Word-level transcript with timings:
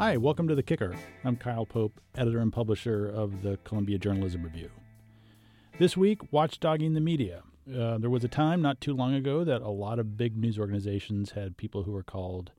Hi, 0.00 0.16
welcome 0.16 0.48
to 0.48 0.54
The 0.54 0.62
Kicker. 0.62 0.96
I'm 1.24 1.36
Kyle 1.36 1.66
Pope, 1.66 2.00
editor 2.14 2.38
and 2.38 2.50
publisher 2.50 3.06
of 3.06 3.42
the 3.42 3.58
Columbia 3.64 3.98
Journalism 3.98 4.42
Review. 4.42 4.70
This 5.78 5.94
week, 5.94 6.32
watchdogging 6.32 6.94
the 6.94 7.02
media. 7.02 7.42
Uh, 7.68 7.98
there 7.98 8.08
was 8.08 8.24
a 8.24 8.28
time 8.28 8.62
not 8.62 8.80
too 8.80 8.94
long 8.94 9.12
ago 9.12 9.44
that 9.44 9.60
a 9.60 9.68
lot 9.68 9.98
of 9.98 10.16
big 10.16 10.38
news 10.38 10.58
organizations 10.58 11.32
had 11.32 11.58
people 11.58 11.82
who 11.82 11.92
were 11.92 12.02
called 12.02 12.52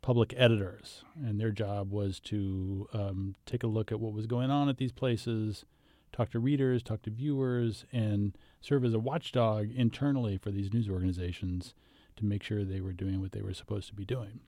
public 0.00 0.32
editors, 0.38 1.04
and 1.22 1.38
their 1.38 1.50
job 1.50 1.92
was 1.92 2.18
to 2.20 2.88
um, 2.94 3.34
take 3.44 3.62
a 3.62 3.66
look 3.66 3.92
at 3.92 4.00
what 4.00 4.14
was 4.14 4.26
going 4.26 4.50
on 4.50 4.70
at 4.70 4.78
these 4.78 4.92
places, 4.92 5.66
talk 6.14 6.30
to 6.30 6.38
readers, 6.38 6.82
talk 6.82 7.02
to 7.02 7.10
viewers, 7.10 7.84
and 7.92 8.38
serve 8.62 8.86
as 8.86 8.94
a 8.94 8.98
watchdog 8.98 9.70
internally 9.70 10.38
for 10.38 10.50
these 10.50 10.72
news 10.72 10.88
organizations 10.88 11.74
to 12.16 12.24
make 12.24 12.42
sure 12.42 12.64
they 12.64 12.80
were 12.80 12.94
doing 12.94 13.20
what 13.20 13.32
they 13.32 13.42
were 13.42 13.52
supposed 13.52 13.86
to 13.88 13.94
be 13.94 14.06
doing. 14.06 14.40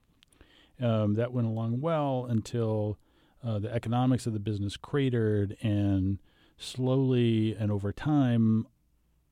Um, 0.81 1.15
that 1.15 1.33
went 1.33 1.47
along 1.47 1.81
well 1.81 2.25
until 2.29 2.97
uh, 3.43 3.59
the 3.59 3.73
economics 3.73 4.25
of 4.25 4.33
the 4.33 4.39
business 4.39 4.77
cratered, 4.77 5.57
and 5.61 6.19
slowly 6.57 7.55
and 7.57 7.71
over 7.71 7.91
time, 7.91 8.67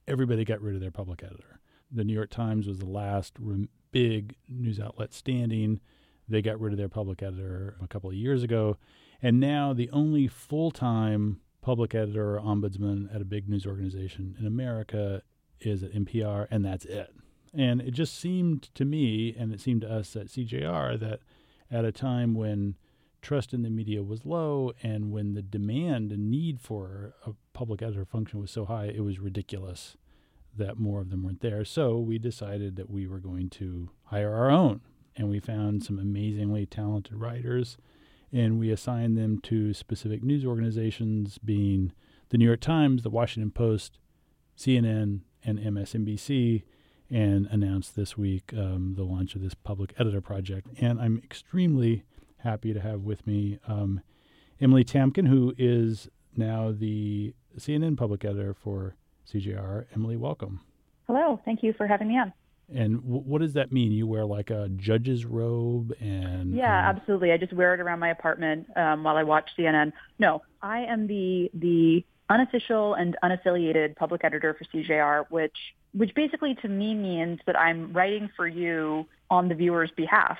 everybody 0.08 0.46
got 0.46 0.62
rid 0.62 0.76
of 0.76 0.82
their 0.82 0.92
public 0.92 1.24
editor. 1.24 1.60
The 1.92 2.04
New 2.04 2.14
York 2.14 2.30
Times 2.30 2.68
was 2.68 2.80
the 2.80 2.86
last 2.86 3.34
rem- 3.40 3.70
big 3.92 4.36
news 4.50 4.80
outlet 4.80 5.14
standing. 5.14 5.80
They 6.28 6.42
got 6.42 6.60
rid 6.60 6.74
of 6.74 6.78
their 6.78 6.90
public 6.90 7.24
editor 7.24 7.78
a 7.82 7.88
couple 7.88 8.10
of 8.10 8.16
years 8.16 8.44
ago. 8.44 8.78
And 9.22 9.40
now 9.40 9.74
the 9.74 9.90
only 9.92 10.28
full 10.28 10.72
time 10.72 11.40
public 11.62 11.96
editor 11.96 12.38
or 12.38 12.42
ombudsman 12.42 13.14
at 13.14 13.22
a 13.22 13.26
big 13.26 13.50
news 13.50 13.66
organization 13.66 14.36
in 14.40 14.46
America 14.46 15.22
is 15.60 15.84
at 15.84 15.94
NPR, 15.94 16.48
and 16.52 16.64
that's 16.64 16.86
it. 16.86 17.14
And 17.54 17.82
it 17.82 17.92
just 17.92 18.18
seemed 18.18 18.74
to 18.76 18.86
me, 18.86 19.36
and 19.38 19.54
it 19.54 19.60
seemed 19.60 19.82
to 19.82 19.92
us 19.92 20.16
at 20.16 20.28
CJR, 20.28 21.00
that 21.00 21.22
at 21.72 21.86
a 21.86 21.92
time 21.92 22.34
when 22.34 22.76
trust 23.22 23.54
in 23.54 23.62
the 23.62 23.70
media 23.70 24.04
was 24.04 24.26
low 24.26 24.72
and 24.82 25.12
when 25.12 25.34
the 25.34 25.42
demand 25.42 26.12
and 26.12 26.30
need 26.30 26.62
for 26.62 27.14
a 27.26 27.32
public 27.54 27.82
editor 27.82 28.06
function 28.06 28.40
was 28.40 28.52
so 28.52 28.66
high, 28.66 28.86
it 28.86 29.04
was 29.04 29.20
ridiculous 29.20 29.98
that 30.56 30.80
more 30.80 31.02
of 31.02 31.10
them 31.10 31.24
weren't 31.24 31.42
there. 31.42 31.66
So 31.66 31.98
we 31.98 32.18
decided 32.18 32.76
that 32.76 32.90
we 32.90 33.08
were 33.08 33.20
going 33.20 33.50
to 33.52 33.90
hire 34.06 34.34
our 34.34 34.50
own. 34.50 34.82
And 35.16 35.30
we 35.30 35.40
found 35.40 35.84
some 35.84 35.98
amazingly 35.98 36.66
talented 36.68 37.16
writers 37.16 37.78
and 38.32 38.60
we 38.60 38.72
assigned 38.72 39.18
them 39.18 39.40
to 39.42 39.74
specific 39.74 40.24
news 40.24 40.46
organizations, 40.46 41.38
being 41.38 41.94
the 42.30 42.38
New 42.38 42.46
York 42.46 42.60
Times, 42.60 43.04
the 43.04 43.10
Washington 43.10 43.52
Post, 43.52 44.00
CNN, 44.58 45.22
and 45.44 45.60
MSNBC 45.60 46.64
and 47.10 47.48
announced 47.48 47.96
this 47.96 48.18
week 48.18 48.54
um, 48.58 48.94
the 48.96 49.04
launch 49.04 49.36
of 49.36 49.42
this 49.42 49.54
public 49.54 49.94
editor 50.00 50.22
project. 50.22 50.68
And 50.80 51.00
I'm 51.00 51.22
extremely 51.24 52.04
happy 52.38 52.74
to 52.74 52.80
have 52.80 53.02
with 53.02 53.26
me 53.26 53.60
um, 53.68 54.02
Emily 54.60 54.84
Tamkin, 54.84 55.28
who 55.28 55.54
is 55.58 56.10
now 56.36 56.72
the 56.72 57.34
CNN 57.58 57.98
public 57.98 58.26
editor 58.26 58.54
for 58.54 58.96
CJR. 59.32 59.86
Emily, 59.96 60.18
welcome. 60.18 60.62
Hello. 61.08 61.40
Thank 61.46 61.64
you 61.64 61.74
for 61.74 61.88
having 61.88 62.08
me 62.08 62.18
on. 62.18 62.34
And 62.74 63.02
w- 63.02 63.22
what 63.22 63.42
does 63.42 63.54
that 63.54 63.72
mean? 63.72 63.92
You 63.92 64.08
wear 64.08 64.26
like 64.26 64.50
a 64.50 64.70
judge's 64.70 65.26
robe 65.26 65.94
and 66.00 66.54
yeah, 66.54 66.90
um, 66.90 66.98
absolutely. 66.98 67.32
I 67.32 67.38
just 67.38 67.54
wear 67.54 67.74
it 67.74 67.80
around 67.80 68.00
my 68.00 68.10
apartment 68.10 68.68
um, 68.76 69.04
while 69.04 69.16
I 69.16 69.24
watch 69.24 69.50
CNN. 69.58 69.94
No, 70.20 70.42
I 70.62 70.80
am 70.80 71.08
the 71.08 71.50
the 71.54 72.06
unofficial 72.30 72.94
and 72.96 73.16
unaffiliated 73.24 73.96
public 73.96 74.26
editor 74.26 74.54
for 74.54 74.66
CJR, 74.66 75.26
which 75.30 75.56
which 75.98 76.14
basically 76.14 76.56
to 76.56 76.68
me 76.68 76.94
means 76.94 77.40
that 77.48 77.58
I'm 77.58 77.92
writing 77.92 78.30
for 78.36 78.48
you 78.48 79.06
on 79.30 79.50
the 79.50 79.56
viewer's 79.56 79.92
behalf, 79.92 80.38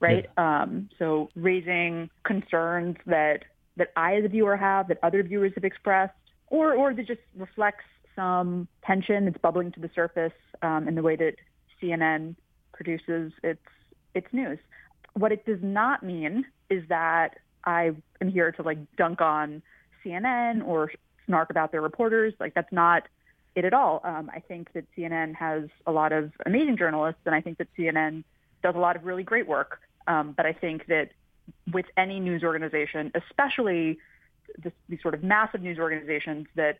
right? 0.00 0.26
Yeah. 0.36 0.62
Um, 0.62 0.90
so 0.98 1.30
raising 1.34 2.10
concerns 2.24 2.96
that 3.06 3.44
that 3.76 3.92
I 3.96 4.16
as 4.16 4.24
a 4.24 4.28
viewer 4.28 4.56
have, 4.56 4.88
that 4.88 4.98
other 5.02 5.22
viewers 5.22 5.52
have 5.54 5.64
expressed, 5.64 6.14
or 6.48 6.74
or 6.74 6.92
that 6.92 7.06
just 7.06 7.20
reflects 7.36 7.84
some 8.14 8.68
tension 8.84 9.24
that's 9.24 9.38
bubbling 9.38 9.72
to 9.72 9.80
the 9.80 9.90
surface 9.94 10.32
um, 10.62 10.88
in 10.88 10.94
the 10.94 11.02
way 11.02 11.16
that 11.16 11.36
CNN 11.80 12.34
produces 12.72 13.32
its 13.42 13.64
its 14.14 14.26
news. 14.32 14.58
What 15.14 15.32
it 15.32 15.46
does 15.46 15.60
not 15.62 16.02
mean 16.02 16.44
is 16.68 16.82
that 16.88 17.38
I 17.64 17.92
am 18.20 18.28
here 18.28 18.52
to 18.52 18.62
like 18.62 18.78
dunk 18.96 19.20
on 19.22 19.62
CNN 20.04 20.66
or 20.66 20.92
snark 21.26 21.50
about 21.50 21.72
their 21.72 21.80
reporters. 21.80 22.34
Like 22.38 22.54
that's 22.54 22.72
not 22.72 23.04
it 23.58 23.64
at 23.64 23.74
all. 23.74 24.00
Um, 24.04 24.30
I 24.34 24.40
think 24.40 24.72
that 24.72 24.84
CNN 24.96 25.34
has 25.34 25.64
a 25.86 25.92
lot 25.92 26.12
of 26.12 26.32
amazing 26.46 26.76
journalists, 26.76 27.20
and 27.26 27.34
I 27.34 27.40
think 27.40 27.58
that 27.58 27.68
CNN 27.76 28.24
does 28.62 28.74
a 28.74 28.78
lot 28.78 28.96
of 28.96 29.04
really 29.04 29.22
great 29.22 29.46
work. 29.46 29.80
Um, 30.06 30.32
but 30.36 30.46
I 30.46 30.52
think 30.52 30.86
that 30.86 31.10
with 31.72 31.86
any 31.96 32.20
news 32.20 32.42
organization, 32.42 33.12
especially 33.14 33.98
this, 34.62 34.72
these 34.88 35.00
sort 35.02 35.14
of 35.14 35.22
massive 35.22 35.60
news 35.60 35.78
organizations 35.78 36.46
that 36.54 36.78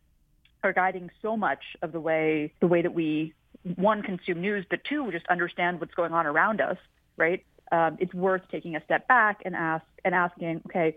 are 0.64 0.72
guiding 0.72 1.10
so 1.22 1.36
much 1.36 1.62
of 1.82 1.92
the 1.92 2.00
way 2.00 2.52
the 2.60 2.66
way 2.66 2.82
that 2.82 2.94
we 2.94 3.34
one 3.76 4.02
consume 4.02 4.40
news, 4.40 4.64
but 4.70 4.82
two 4.84 5.10
just 5.12 5.26
understand 5.26 5.80
what's 5.80 5.94
going 5.94 6.12
on 6.12 6.26
around 6.26 6.60
us. 6.60 6.78
Right? 7.16 7.44
Um, 7.70 7.98
it's 8.00 8.14
worth 8.14 8.42
taking 8.50 8.76
a 8.76 8.84
step 8.84 9.06
back 9.08 9.42
and 9.44 9.54
ask 9.54 9.84
and 10.04 10.14
asking, 10.14 10.62
okay, 10.66 10.96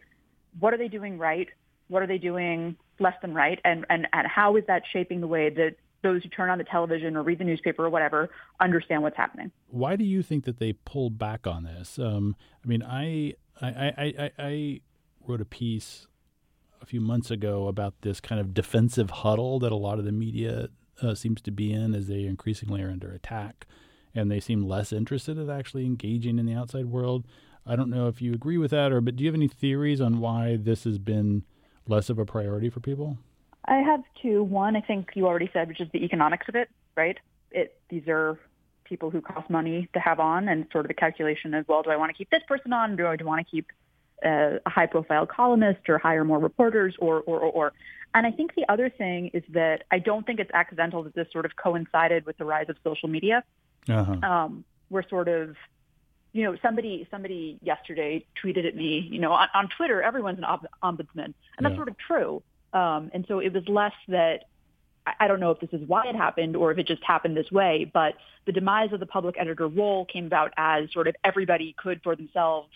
what 0.60 0.74
are 0.74 0.78
they 0.78 0.88
doing 0.88 1.18
right? 1.18 1.50
What 1.90 2.02
are 2.02 2.08
they 2.08 2.18
doing 2.18 2.78
less 3.02 3.16
than 3.22 3.34
right? 3.34 3.60
And, 3.66 3.86
and, 3.90 4.08
and 4.14 4.28
how 4.28 4.56
is 4.56 4.64
that 4.68 4.84
shaping 4.92 5.22
the 5.22 5.28
way 5.28 5.50
that 5.50 5.76
those 6.04 6.24
who 6.24 6.30
turn 6.30 6.50
on 6.50 6.58
the 6.58 6.64
television 6.64 7.16
or 7.16 7.24
read 7.24 7.40
the 7.40 7.44
newspaper 7.44 7.86
or 7.86 7.90
whatever 7.90 8.30
understand 8.60 9.04
what's 9.04 9.18
happening? 9.18 9.52
Why 9.68 9.96
do 9.96 10.04
you 10.04 10.24
think 10.24 10.46
that 10.46 10.60
they 10.60 10.74
pulled 10.74 11.18
back 11.18 11.46
on 11.46 11.64
this? 11.64 12.00
Um, 12.00 12.36
I 12.64 12.68
mean, 12.68 12.84
I, 12.84 13.34
I, 13.62 13.68
I, 13.68 14.14
I, 14.18 14.32
I 14.40 14.82
wrote 15.26 15.42
a 15.42 15.46
piece 15.46 16.08
a 16.82 16.86
few 16.86 17.02
months 17.02 17.30
ago 17.30 17.68
about 17.68 17.94
this 18.02 18.20
kind 18.20 18.42
of 18.42 18.54
defensive 18.54 19.10
huddle 19.10 19.60
that 19.60 19.72
a 19.72 19.76
lot 19.76 20.00
of 20.00 20.06
the 20.06 20.12
media 20.12 20.70
uh, 21.02 21.14
seems 21.14 21.42
to 21.42 21.52
be 21.52 21.72
in 21.72 21.94
as 21.94 22.08
they 22.08 22.26
increasingly 22.26 22.82
are 22.82 22.90
under 22.90 23.12
attack 23.12 23.68
and 24.14 24.30
they 24.30 24.40
seem 24.40 24.64
less 24.64 24.92
interested 24.92 25.38
in 25.38 25.50
actually 25.50 25.86
engaging 25.86 26.38
in 26.40 26.46
the 26.46 26.54
outside 26.54 26.86
world. 26.86 27.26
I 27.66 27.76
don't 27.76 27.90
know 27.90 28.08
if 28.08 28.22
you 28.22 28.34
agree 28.34 28.58
with 28.58 28.72
that, 28.72 28.92
or 28.92 29.02
but 29.02 29.16
do 29.16 29.24
you 29.24 29.30
have 29.30 29.36
any 29.36 29.48
theories 29.48 30.02
on 30.02 30.20
why 30.20 30.58
this 30.60 30.84
has 30.84 30.98
been 30.98 31.44
less 31.88 32.10
of 32.10 32.20
a 32.20 32.26
priority 32.26 32.70
for 32.70 32.80
people? 32.80 33.18
I 33.66 33.78
have 33.78 34.02
two. 34.22 34.44
One, 34.44 34.76
I 34.76 34.82
think 34.82 35.12
you 35.14 35.28
already 35.28 35.50
said, 35.54 35.68
which 35.68 35.82
is 35.82 35.88
the 35.94 36.04
economics 36.04 36.48
of 36.50 36.56
it, 36.56 36.70
right? 36.96 37.18
It 37.52 37.78
these 37.90 38.08
are 38.08 38.40
people 38.84 39.10
who 39.10 39.22
cost 39.22 39.50
money 39.50 39.88
to 39.94 40.00
have 40.00 40.20
on, 40.20 40.50
and 40.50 40.66
sort 40.72 40.86
of 40.86 40.90
the 40.90 40.94
calculation 40.94 41.54
of, 41.54 41.68
well, 41.68 41.82
do 41.82 41.92
I 41.92 41.96
want 41.96 42.10
to 42.10 42.14
keep 42.14 42.30
this 42.30 42.42
person 42.48 42.74
on? 42.74 42.96
Do 42.96 43.06
I 43.06 43.16
want 43.22 43.46
to 43.46 43.50
keep 43.50 43.68
uh, 44.26 44.58
a 44.66 44.70
high-profile 44.70 45.28
columnist 45.28 45.88
or 45.88 45.98
hire 45.98 46.26
more 46.26 46.40
reporters, 46.40 46.96
or, 47.00 47.22
or, 47.22 47.40
or, 47.40 47.52
or? 47.52 47.74
And 48.14 48.28
I 48.28 48.32
think 48.32 48.56
the 48.56 48.66
other 48.68 48.90
thing 48.90 49.32
is 49.34 49.44
that 49.50 49.84
I 49.92 50.00
don't 50.00 50.26
think 50.26 50.40
it's 50.40 50.52
accidental 50.54 51.04
that 51.04 51.16
this 51.16 51.28
sort 51.32 51.46
of 51.46 51.56
coincided 51.56 52.26
with 52.26 52.38
the 52.38 52.44
rise 52.44 52.68
of 52.68 52.76
social 52.84 53.08
media. 53.08 53.44
Uh-huh. 53.88 54.14
Um, 54.30 54.66
we're 54.90 55.08
sort 55.08 55.30
of 55.30 55.56
you 56.34 56.44
know, 56.44 56.56
somebody 56.62 57.08
somebody 57.12 57.60
yesterday 57.62 58.26
tweeted 58.44 58.66
at 58.66 58.76
me, 58.76 59.08
you 59.12 59.20
know, 59.20 59.34
on, 59.34 59.48
on 59.54 59.70
Twitter, 59.76 60.02
everyone's 60.02 60.40
an 60.40 60.46
ombudsman, 60.84 61.26
and 61.26 61.36
that's 61.60 61.74
yeah. 61.74 61.78
sort 61.78 61.90
of 61.90 61.98
true. 61.98 62.42
Um, 62.74 63.12
and 63.14 63.26
so 63.28 63.40
it 63.40 63.54
was 63.54 63.64
less 63.68 63.94
that 64.08 64.46
I 65.20 65.28
don't 65.28 65.40
know 65.40 65.52
if 65.52 65.60
this 65.60 65.72
is 65.74 65.88
why 65.88 66.08
it 66.08 66.16
happened 66.16 66.56
or 66.56 66.72
if 66.72 66.78
it 66.78 66.86
just 66.86 67.04
happened 67.04 67.36
this 67.36 67.52
way, 67.52 67.90
but 67.92 68.14
the 68.46 68.52
demise 68.52 68.94
of 68.94 69.00
the 69.00 69.06
public 69.06 69.36
editor 69.38 69.68
role 69.68 70.06
came 70.06 70.26
about 70.26 70.54
as 70.58 70.92
sort 70.94 71.08
of 71.08 71.16
everybody 71.24 71.76
could 71.78 72.02
for 72.04 72.16
themselves 72.16 72.70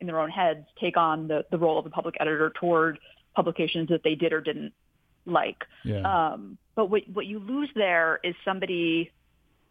in 0.00 0.06
their 0.06 0.20
own 0.20 0.30
heads 0.30 0.64
take 0.80 0.96
on 0.96 1.28
the, 1.28 1.44
the 1.50 1.58
role 1.58 1.78
of 1.78 1.86
a 1.86 1.90
public 1.90 2.16
editor 2.20 2.52
toward 2.58 2.98
publications 3.34 3.88
that 3.88 4.02
they 4.04 4.14
did 4.14 4.32
or 4.32 4.40
didn't 4.40 4.72
like. 5.26 5.64
Yeah. 5.84 6.02
Um, 6.02 6.56
but 6.74 6.88
what, 6.88 7.02
what 7.12 7.26
you 7.26 7.40
lose 7.40 7.70
there 7.74 8.20
is 8.22 8.34
somebody 8.44 9.10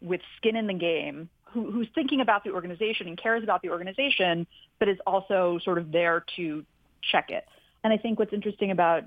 with 0.02 0.20
skin 0.36 0.56
in 0.56 0.66
the 0.66 0.74
game 0.74 1.30
who, 1.52 1.70
who's 1.70 1.88
thinking 1.94 2.20
about 2.20 2.44
the 2.44 2.50
organization 2.50 3.06
and 3.06 3.16
cares 3.16 3.42
about 3.42 3.62
the 3.62 3.70
organization, 3.70 4.46
but 4.78 4.88
is 4.88 4.98
also 5.06 5.58
sort 5.64 5.78
of 5.78 5.92
there 5.92 6.24
to 6.36 6.64
check 7.02 7.30
it. 7.30 7.44
And 7.84 7.92
I 7.92 7.96
think 7.96 8.18
what's 8.18 8.32
interesting 8.32 8.70
about 8.70 9.04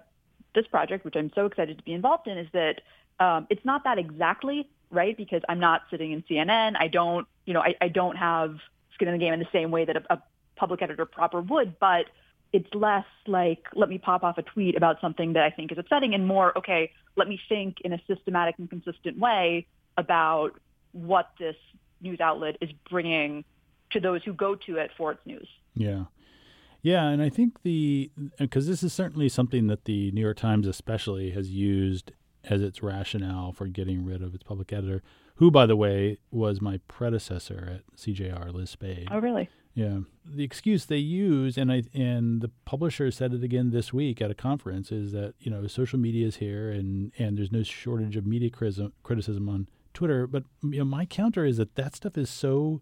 this 0.53 0.67
project, 0.67 1.05
which 1.05 1.15
I'm 1.15 1.31
so 1.35 1.45
excited 1.45 1.77
to 1.77 1.83
be 1.83 1.93
involved 1.93 2.27
in, 2.27 2.37
is 2.37 2.47
that 2.53 2.81
um, 3.19 3.47
it's 3.49 3.63
not 3.63 3.83
that 3.85 3.97
exactly 3.97 4.69
right 4.91 5.15
because 5.15 5.41
I'm 5.47 5.59
not 5.59 5.83
sitting 5.89 6.11
in 6.11 6.23
CNN. 6.23 6.75
I 6.79 6.87
don't, 6.87 7.27
you 7.45 7.53
know, 7.53 7.61
I, 7.61 7.75
I 7.81 7.87
don't 7.87 8.15
have 8.15 8.57
skin 8.93 9.07
in 9.07 9.13
the 9.13 9.19
game 9.19 9.33
in 9.33 9.39
the 9.39 9.47
same 9.51 9.71
way 9.71 9.85
that 9.85 9.97
a, 9.97 10.13
a 10.13 10.23
public 10.55 10.81
editor 10.81 11.05
proper 11.05 11.41
would, 11.41 11.79
but 11.79 12.05
it's 12.53 12.73
less 12.73 13.05
like 13.27 13.67
let 13.73 13.89
me 13.89 13.97
pop 13.97 14.23
off 14.23 14.37
a 14.37 14.41
tweet 14.41 14.77
about 14.77 15.01
something 15.01 15.33
that 15.33 15.43
I 15.43 15.49
think 15.49 15.71
is 15.71 15.77
upsetting 15.77 16.13
and 16.13 16.25
more, 16.25 16.57
okay, 16.57 16.91
let 17.15 17.27
me 17.27 17.39
think 17.49 17.81
in 17.81 17.93
a 17.93 17.99
systematic 18.07 18.55
and 18.57 18.69
consistent 18.69 19.19
way 19.19 19.67
about 19.97 20.51
what 20.91 21.31
this 21.39 21.55
news 22.01 22.19
outlet 22.19 22.57
is 22.61 22.71
bringing 22.89 23.43
to 23.91 23.99
those 23.99 24.23
who 24.23 24.33
go 24.33 24.55
to 24.55 24.77
it 24.77 24.91
for 24.97 25.11
its 25.11 25.25
news. 25.25 25.47
Yeah. 25.73 26.05
Yeah, 26.81 27.07
and 27.07 27.19
I 27.19 27.29
think 27.29 27.63
the 27.63 28.11
because 28.37 28.67
this 28.67 28.83
is 28.83 28.93
certainly 28.93 29.27
something 29.27 29.65
that 29.67 29.85
the 29.85 30.11
New 30.11 30.21
York 30.21 30.37
Times 30.37 30.67
especially 30.67 31.31
has 31.31 31.49
used 31.49 32.11
as 32.43 32.61
its 32.61 32.83
rationale 32.83 33.51
for 33.51 33.65
getting 33.65 34.05
rid 34.05 34.21
of 34.21 34.35
its 34.35 34.43
public 34.43 34.71
editor, 34.71 35.01
who, 35.37 35.49
by 35.49 35.65
the 35.65 35.75
way, 35.75 36.19
was 36.29 36.61
my 36.61 36.79
predecessor 36.87 37.79
at 37.79 37.97
CJR, 37.97 38.53
Liz 38.53 38.69
Spayd. 38.69 39.07
Oh, 39.09 39.19
really? 39.19 39.49
Yeah. 39.73 40.01
The 40.25 40.43
excuse 40.43 40.85
they 40.85 40.97
use, 40.97 41.57
and 41.57 41.71
I 41.71 41.83
and 41.93 42.41
the 42.41 42.51
publisher 42.65 43.11
said 43.11 43.33
it 43.33 43.43
again 43.43 43.71
this 43.71 43.91
week 43.91 44.21
at 44.21 44.31
a 44.31 44.35
conference, 44.35 44.91
is 44.91 45.11
that 45.11 45.33
you 45.39 45.51
know 45.51 45.65
social 45.67 45.99
media 45.99 46.27
is 46.27 46.37
here, 46.37 46.69
and 46.69 47.11
and 47.17 47.37
there's 47.37 47.51
no 47.51 47.63
shortage 47.63 48.15
of 48.15 48.25
media 48.25 48.49
criticism, 48.49 48.93
criticism 49.03 49.49
on 49.49 49.67
Twitter. 49.95 50.27
But 50.27 50.43
you 50.61 50.79
know, 50.79 50.85
my 50.85 51.05
counter 51.05 51.45
is 51.45 51.57
that 51.57 51.73
that 51.75 51.95
stuff 51.95 52.17
is 52.17 52.29
so 52.29 52.81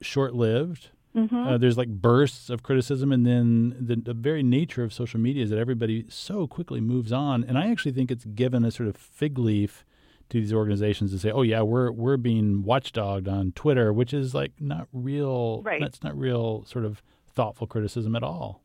short-lived. 0.00 0.90
Mm-hmm. 1.16 1.36
Uh, 1.36 1.58
there's 1.58 1.76
like 1.76 1.88
bursts 1.88 2.48
of 2.48 2.62
criticism, 2.62 3.12
and 3.12 3.26
then 3.26 3.76
the, 3.78 3.96
the 3.96 4.14
very 4.14 4.42
nature 4.42 4.82
of 4.82 4.92
social 4.92 5.20
media 5.20 5.42
is 5.42 5.50
that 5.50 5.58
everybody 5.58 6.06
so 6.08 6.46
quickly 6.46 6.80
moves 6.80 7.12
on. 7.12 7.44
And 7.44 7.58
I 7.58 7.70
actually 7.70 7.92
think 7.92 8.10
it's 8.10 8.24
given 8.24 8.64
a 8.64 8.70
sort 8.70 8.88
of 8.88 8.96
fig 8.96 9.38
leaf 9.38 9.84
to 10.30 10.40
these 10.40 10.54
organizations 10.54 11.10
to 11.12 11.18
say, 11.18 11.30
"Oh 11.30 11.42
yeah, 11.42 11.60
we're 11.60 11.90
we're 11.92 12.16
being 12.16 12.62
watchdogged 12.62 13.30
on 13.30 13.52
Twitter," 13.52 13.92
which 13.92 14.14
is 14.14 14.34
like 14.34 14.52
not 14.58 14.88
real. 14.92 15.62
Right. 15.62 15.80
That's 15.80 16.02
not 16.02 16.16
real 16.16 16.64
sort 16.64 16.86
of 16.86 17.02
thoughtful 17.34 17.66
criticism 17.66 18.16
at 18.16 18.22
all. 18.22 18.62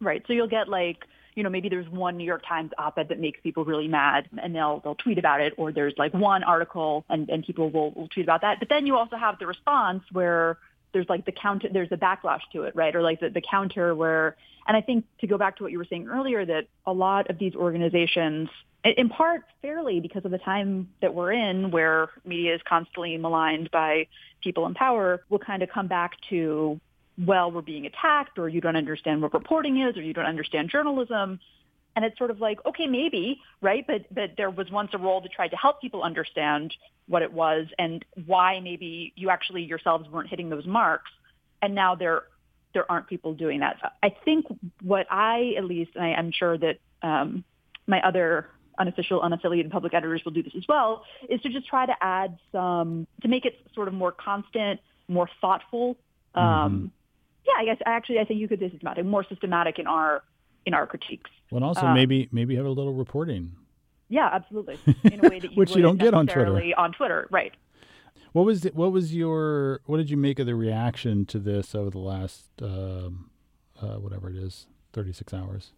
Right. 0.00 0.22
So 0.26 0.32
you'll 0.32 0.48
get 0.48 0.68
like, 0.68 1.04
you 1.34 1.42
know, 1.42 1.50
maybe 1.50 1.68
there's 1.68 1.88
one 1.88 2.16
New 2.16 2.24
York 2.24 2.42
Times 2.46 2.70
op-ed 2.78 3.08
that 3.08 3.20
makes 3.20 3.40
people 3.40 3.64
really 3.64 3.88
mad 3.88 4.28
and 4.42 4.54
they'll 4.54 4.80
they'll 4.80 4.94
tweet 4.94 5.18
about 5.18 5.40
it 5.40 5.54
or 5.56 5.72
there's 5.72 5.94
like 5.96 6.12
one 6.12 6.42
article 6.42 7.04
and, 7.08 7.28
and 7.30 7.44
people 7.44 7.70
will, 7.70 7.90
will 7.92 8.08
tweet 8.08 8.26
about 8.26 8.42
that. 8.42 8.58
But 8.58 8.68
then 8.68 8.86
you 8.86 8.96
also 8.96 9.16
have 9.16 9.38
the 9.38 9.46
response 9.46 10.02
where 10.12 10.58
there's 10.92 11.08
like 11.08 11.24
the 11.24 11.32
counter 11.32 11.68
there's 11.72 11.92
a 11.92 11.96
backlash 11.96 12.40
to 12.52 12.64
it, 12.64 12.76
right? 12.76 12.94
Or 12.94 13.02
like 13.02 13.20
the, 13.20 13.30
the 13.30 13.42
counter 13.42 13.94
where 13.94 14.36
and 14.66 14.76
I 14.76 14.80
think 14.80 15.04
to 15.20 15.26
go 15.26 15.38
back 15.38 15.56
to 15.56 15.62
what 15.62 15.72
you 15.72 15.78
were 15.78 15.86
saying 15.88 16.08
earlier 16.08 16.44
that 16.44 16.66
a 16.86 16.92
lot 16.92 17.30
of 17.30 17.38
these 17.38 17.54
organizations 17.54 18.48
in 18.84 19.08
part 19.08 19.42
fairly 19.60 20.00
because 20.00 20.24
of 20.24 20.30
the 20.30 20.38
time 20.38 20.88
that 21.00 21.14
we're 21.14 21.32
in 21.32 21.70
where 21.70 22.10
media 22.24 22.54
is 22.54 22.60
constantly 22.68 23.16
maligned 23.16 23.70
by 23.70 24.06
people 24.42 24.66
in 24.66 24.74
power 24.74 25.22
will 25.28 25.38
kind 25.38 25.62
of 25.62 25.68
come 25.68 25.86
back 25.86 26.12
to 26.30 26.80
well 27.24 27.50
we're 27.50 27.62
being 27.62 27.86
attacked 27.86 28.38
or 28.38 28.48
you 28.48 28.60
don't 28.60 28.76
understand 28.76 29.22
what 29.22 29.32
reporting 29.34 29.80
is 29.80 29.96
or 29.96 30.02
you 30.02 30.12
don't 30.12 30.26
understand 30.26 30.70
journalism 30.70 31.38
and 31.94 32.04
it's 32.04 32.16
sort 32.18 32.30
of 32.30 32.40
like 32.40 32.58
okay 32.66 32.86
maybe 32.86 33.40
right 33.60 33.86
but 33.86 34.02
but 34.14 34.30
there 34.36 34.50
was 34.50 34.70
once 34.70 34.90
a 34.94 34.98
role 34.98 35.20
that 35.20 35.32
tried 35.32 35.48
to 35.48 35.56
help 35.56 35.80
people 35.80 36.02
understand 36.02 36.74
what 37.08 37.22
it 37.22 37.32
was 37.32 37.66
and 37.78 38.04
why 38.26 38.60
maybe 38.60 39.12
you 39.16 39.30
actually 39.30 39.62
yourselves 39.62 40.08
weren't 40.08 40.28
hitting 40.28 40.48
those 40.48 40.66
marks 40.66 41.10
and 41.60 41.74
now 41.74 41.94
there 41.94 42.24
there 42.74 42.90
aren't 42.90 43.06
people 43.08 43.34
doing 43.34 43.60
that 43.60 43.76
i 44.02 44.14
think 44.24 44.46
what 44.80 45.06
i 45.10 45.52
at 45.56 45.64
least 45.64 45.90
and 45.94 46.04
I, 46.04 46.12
i'm 46.14 46.32
sure 46.32 46.56
that 46.58 46.78
um, 47.02 47.44
my 47.86 48.00
other 48.00 48.48
unofficial, 48.78 49.20
unaffiliated 49.20 49.70
public 49.70 49.94
editors 49.94 50.22
will 50.24 50.32
do 50.32 50.42
this 50.42 50.52
as 50.56 50.64
well, 50.68 51.04
is 51.28 51.40
to 51.42 51.48
just 51.48 51.66
try 51.66 51.86
to 51.86 51.94
add 52.00 52.38
some, 52.50 53.06
to 53.22 53.28
make 53.28 53.44
it 53.44 53.54
sort 53.74 53.88
of 53.88 53.94
more 53.94 54.12
constant, 54.12 54.80
more 55.08 55.28
thoughtful. 55.40 55.96
Um, 56.34 56.44
Mm-hmm. 56.44 56.86
Yeah, 57.46 57.54
I 57.58 57.64
guess 57.64 57.78
actually 57.86 58.18
I 58.18 58.24
think 58.24 58.40
you 58.40 58.48
could 58.48 58.60
say 58.60 58.70
systematic, 58.70 59.04
more 59.04 59.24
systematic 59.28 59.78
in 59.78 59.86
our 59.86 60.22
in 60.64 60.74
our 60.74 60.86
critiques. 60.86 61.30
Well, 61.50 61.58
and 61.58 61.64
also 61.64 61.86
Um, 61.86 61.94
maybe 61.94 62.28
maybe 62.32 62.54
have 62.56 62.66
a 62.66 62.70
little 62.70 62.94
reporting. 62.94 63.52
Yeah, 64.08 64.28
absolutely. 64.30 64.78
In 65.10 65.24
a 65.24 65.28
way 65.30 65.38
that 65.38 65.50
you 65.52 65.56
Which 65.56 65.74
you 65.74 65.80
don't 65.80 65.96
get 65.96 66.12
on 66.12 66.26
Twitter. 66.26 66.54
On 66.76 66.92
Twitter, 66.92 67.26
right? 67.30 67.52
What 68.32 68.44
was 68.44 68.60
the, 68.60 68.68
what 68.70 68.92
was 68.92 69.14
your 69.14 69.80
what 69.86 69.96
did 69.96 70.10
you 70.10 70.18
make 70.18 70.38
of 70.38 70.44
the 70.46 70.54
reaction 70.54 71.24
to 71.26 71.38
this 71.38 71.74
over 71.74 71.88
the 71.88 71.98
last 71.98 72.44
um, 72.60 73.30
uh, 73.80 73.96
whatever 73.96 74.28
it 74.28 74.36
is 74.36 74.66
thirty 74.92 75.12
six 75.12 75.32
hours? 75.32 75.72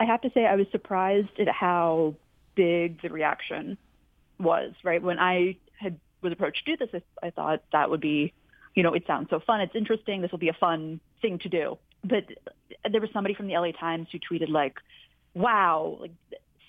I 0.00 0.04
have 0.04 0.20
to 0.22 0.30
say 0.34 0.44
I 0.44 0.56
was 0.56 0.66
surprised 0.72 1.38
at 1.38 1.48
how 1.48 2.14
big 2.56 3.00
the 3.02 3.10
reaction 3.10 3.78
was, 4.38 4.72
right? 4.82 5.02
When 5.02 5.18
I 5.20 5.56
had 5.78 5.98
was 6.20 6.32
approached 6.32 6.64
to 6.66 6.76
do 6.76 6.86
this, 6.86 7.02
I, 7.22 7.26
I 7.28 7.30
thought 7.30 7.62
that 7.72 7.90
would 7.90 8.00
be, 8.00 8.32
you 8.74 8.82
know, 8.82 8.94
it 8.94 9.04
sounds 9.06 9.28
so 9.30 9.40
fun. 9.40 9.60
It's 9.60 9.74
interesting. 9.74 10.20
This 10.20 10.30
will 10.30 10.38
be 10.38 10.48
a 10.48 10.56
fun 10.58 11.00
thing 11.20 11.38
to 11.40 11.48
do. 11.48 11.78
But 12.04 12.24
there 12.90 13.00
was 13.00 13.10
somebody 13.12 13.34
from 13.34 13.48
the 13.48 13.54
LA 13.54 13.72
Times 13.72 14.08
who 14.12 14.18
tweeted 14.18 14.48
like, 14.48 14.76
wow, 15.34 15.98
like 16.00 16.12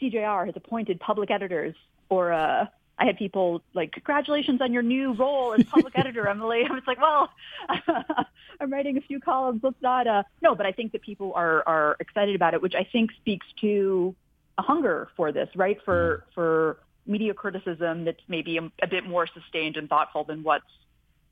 CJR 0.01 0.46
has 0.46 0.56
appointed 0.56 1.00
public 1.00 1.31
editors 1.31 1.75
or, 2.10 2.34
uh, 2.34 2.66
I 3.00 3.06
had 3.06 3.18
people 3.18 3.62
like, 3.74 3.94
congratulations 3.94 4.60
on 4.62 4.74
your 4.74 4.81
new 4.81 5.13
role 5.13 5.54
as 5.54 5.63
public 5.63 5.94
editor, 5.98 6.28
Emily. 6.28 6.63
I 6.69 6.74
was 6.74 6.84
like, 6.86 7.00
well, 7.00 7.30
I'm 8.60 8.72
writing 8.72 8.98
a 8.98 9.01
few 9.01 9.22
columns. 9.22 9.62
Let's 9.63 9.81
not, 9.81 10.06
uh, 10.06 10.24
no, 10.42 10.54
but 10.54 10.66
I 10.66 10.74
think 10.74 10.92
that 10.92 11.01
people 11.01 11.34
are, 11.34 11.63
are 11.66 11.96
excited 12.00 12.36
about 12.36 12.54
it, 12.56 12.62
which 12.62 12.75
I 12.75 12.84
think 12.84 13.12
speaks 13.13 13.48
to 13.62 14.16
a 14.57 14.62
hunger 14.62 15.07
for 15.16 15.31
this, 15.31 15.48
right? 15.56 15.78
For, 15.86 16.25
for 16.36 16.80
media 17.06 17.34
criticism 17.34 18.04
that's 18.04 18.22
maybe 18.28 18.57
a, 18.57 18.69
a 18.84 18.88
bit 18.88 19.07
more 19.07 19.28
sustained 19.28 19.78
and 19.78 19.88
thoughtful 19.88 20.25
than 20.25 20.44
what's 20.44 20.66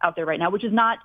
out 0.03 0.15
there 0.15 0.25
right 0.25 0.39
now, 0.39 0.49
which 0.49 0.63
is 0.63 0.73
not 0.73 0.99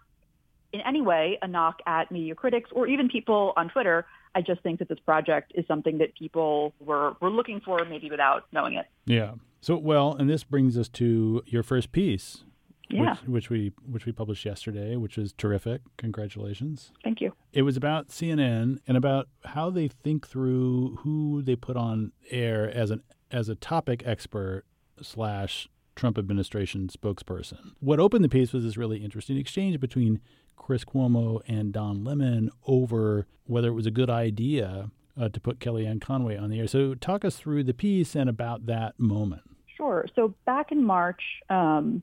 in 0.73 0.81
any 0.83 1.01
way 1.03 1.39
a 1.43 1.49
knock 1.49 1.81
at 1.87 2.11
media 2.11 2.35
critics 2.35 2.71
or 2.73 2.87
even 2.87 3.09
people 3.09 3.53
on 3.57 3.69
Twitter. 3.69 4.07
I 4.35 4.41
just 4.41 4.63
think 4.63 4.79
that 4.79 4.89
this 4.89 4.99
project 5.01 5.53
is 5.55 5.67
something 5.67 5.99
that 5.99 6.15
people 6.17 6.73
were, 6.81 7.15
were 7.21 7.29
looking 7.31 7.61
for 7.61 7.85
maybe 7.85 8.11
without 8.11 8.45
knowing 8.53 8.75
it. 8.75 8.87
Yeah. 9.05 9.33
So 9.61 9.77
well, 9.77 10.15
and 10.15 10.29
this 10.31 10.43
brings 10.45 10.79
us 10.79 10.89
to 10.91 11.43
your 11.47 11.63
first 11.63 11.93
piece, 11.93 12.45
Yeah. 12.89 13.11
which, 13.11 13.29
which 13.29 13.51
we 13.51 13.73
which 13.87 14.07
we 14.07 14.13
published 14.13 14.45
yesterday, 14.47 14.97
which 14.97 15.17
was 15.19 15.35
terrific. 15.35 15.83
Congratulations. 15.99 16.93
Thank 17.05 17.21
you. 17.21 17.35
It 17.53 17.63
was 17.63 17.77
about 17.77 18.09
CNN 18.09 18.79
and 18.89 18.97
about 18.97 19.29
how 19.45 19.69
they 19.69 19.89
think 19.89 20.27
through 20.27 20.97
who 21.03 21.43
they 21.43 21.55
put 21.55 21.77
on 21.77 22.13
air 22.31 22.71
as 22.75 22.91
an 22.91 23.03
as 23.31 23.49
a 23.51 23.55
topic 23.55 24.03
expert 24.07 24.65
slash 25.03 25.69
Trump 25.95 26.19
administration 26.19 26.89
spokesperson. 26.89 27.73
What 27.81 28.01
opened 28.01 28.25
the 28.25 28.29
piece 28.29 28.53
was 28.53 28.65
this 28.65 28.77
really 28.77 28.99
interesting 28.99 29.37
exchange 29.37 29.79
between 29.81 30.21
Chris 30.57 30.85
Cuomo 30.85 31.41
and 31.47 31.73
Don 31.73 32.05
Lemon 32.05 32.51
over 32.67 33.27
whether 33.47 33.69
it 33.69 33.75
was 33.75 33.87
a 33.87 33.91
good 33.91 34.11
idea 34.11 34.91
uh, 35.21 35.29
to 35.29 35.41
put 35.41 35.59
Kellyanne 35.59 36.01
Conway 36.01 36.37
on 36.37 36.51
the 36.51 36.59
air. 36.59 36.67
So 36.67 36.95
talk 36.95 37.25
us 37.25 37.37
through 37.37 37.65
the 37.65 37.75
piece 37.75 38.15
and 38.15 38.31
about 38.31 38.67
that 38.67 38.99
moment. 38.99 39.43
Sure. 39.77 40.07
So 40.15 40.35
back 40.47 40.73
in 40.73 40.85
March, 40.85 41.23
um, 41.51 42.03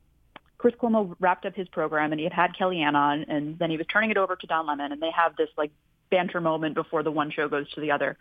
Chris 0.58 0.76
Cuomo 0.76 1.16
wrapped 1.20 1.46
up 1.46 1.56
his 1.56 1.70
program 1.70 2.12
and 2.12 2.20
he 2.20 2.26
had 2.26 2.34
had 2.34 2.52
Kellyanne 2.54 2.96
on, 2.96 3.24
and 3.24 3.58
then 3.58 3.70
he 3.70 3.78
was 3.78 3.88
turning 3.88 4.12
it 4.12 4.18
over 4.18 4.36
to 4.36 4.48
Don 4.48 4.68
Lemon, 4.68 4.92
and 4.92 5.02
they 5.02 5.12
have 5.12 5.36
this 5.38 5.50
like 5.58 5.72
banter 6.12 6.42
moment 6.42 6.76
before 6.76 7.02
the 7.02 7.12
one 7.12 7.32
show 7.32 7.48
goes 7.48 7.70
to 7.72 7.82
the 7.82 7.92
other. 7.92 8.18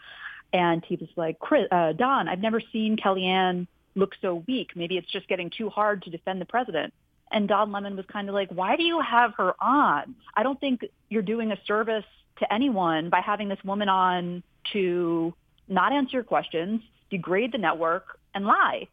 And 0.52 0.84
he 0.86 0.96
was 0.96 1.08
like, 1.16 1.38
Chris, 1.40 1.66
uh, 1.70 1.92
Don, 1.92 2.28
I've 2.28 2.40
never 2.40 2.60
seen 2.72 2.96
Kellyanne 2.96 3.66
look 3.98 4.14
so 4.22 4.44
weak. 4.46 4.70
Maybe 4.74 4.96
it's 4.96 5.10
just 5.10 5.28
getting 5.28 5.50
too 5.50 5.68
hard 5.68 6.02
to 6.02 6.10
defend 6.10 6.40
the 6.40 6.46
president. 6.46 6.94
And 7.30 7.46
Don 7.48 7.72
Lemon 7.72 7.96
was 7.96 8.06
kind 8.10 8.28
of 8.28 8.34
like, 8.34 8.50
why 8.50 8.76
do 8.76 8.82
you 8.82 9.00
have 9.00 9.34
her 9.36 9.54
on? 9.60 10.14
I 10.34 10.42
don't 10.42 10.58
think 10.58 10.84
you're 11.10 11.22
doing 11.22 11.52
a 11.52 11.58
service 11.66 12.04
to 12.38 12.52
anyone 12.52 13.10
by 13.10 13.20
having 13.20 13.48
this 13.48 13.58
woman 13.64 13.88
on 13.88 14.42
to 14.72 15.34
not 15.66 15.92
answer 15.92 16.18
your 16.18 16.24
questions, 16.24 16.80
degrade 17.10 17.52
the 17.52 17.58
network, 17.58 18.18
and 18.34 18.46
lie. 18.46 18.88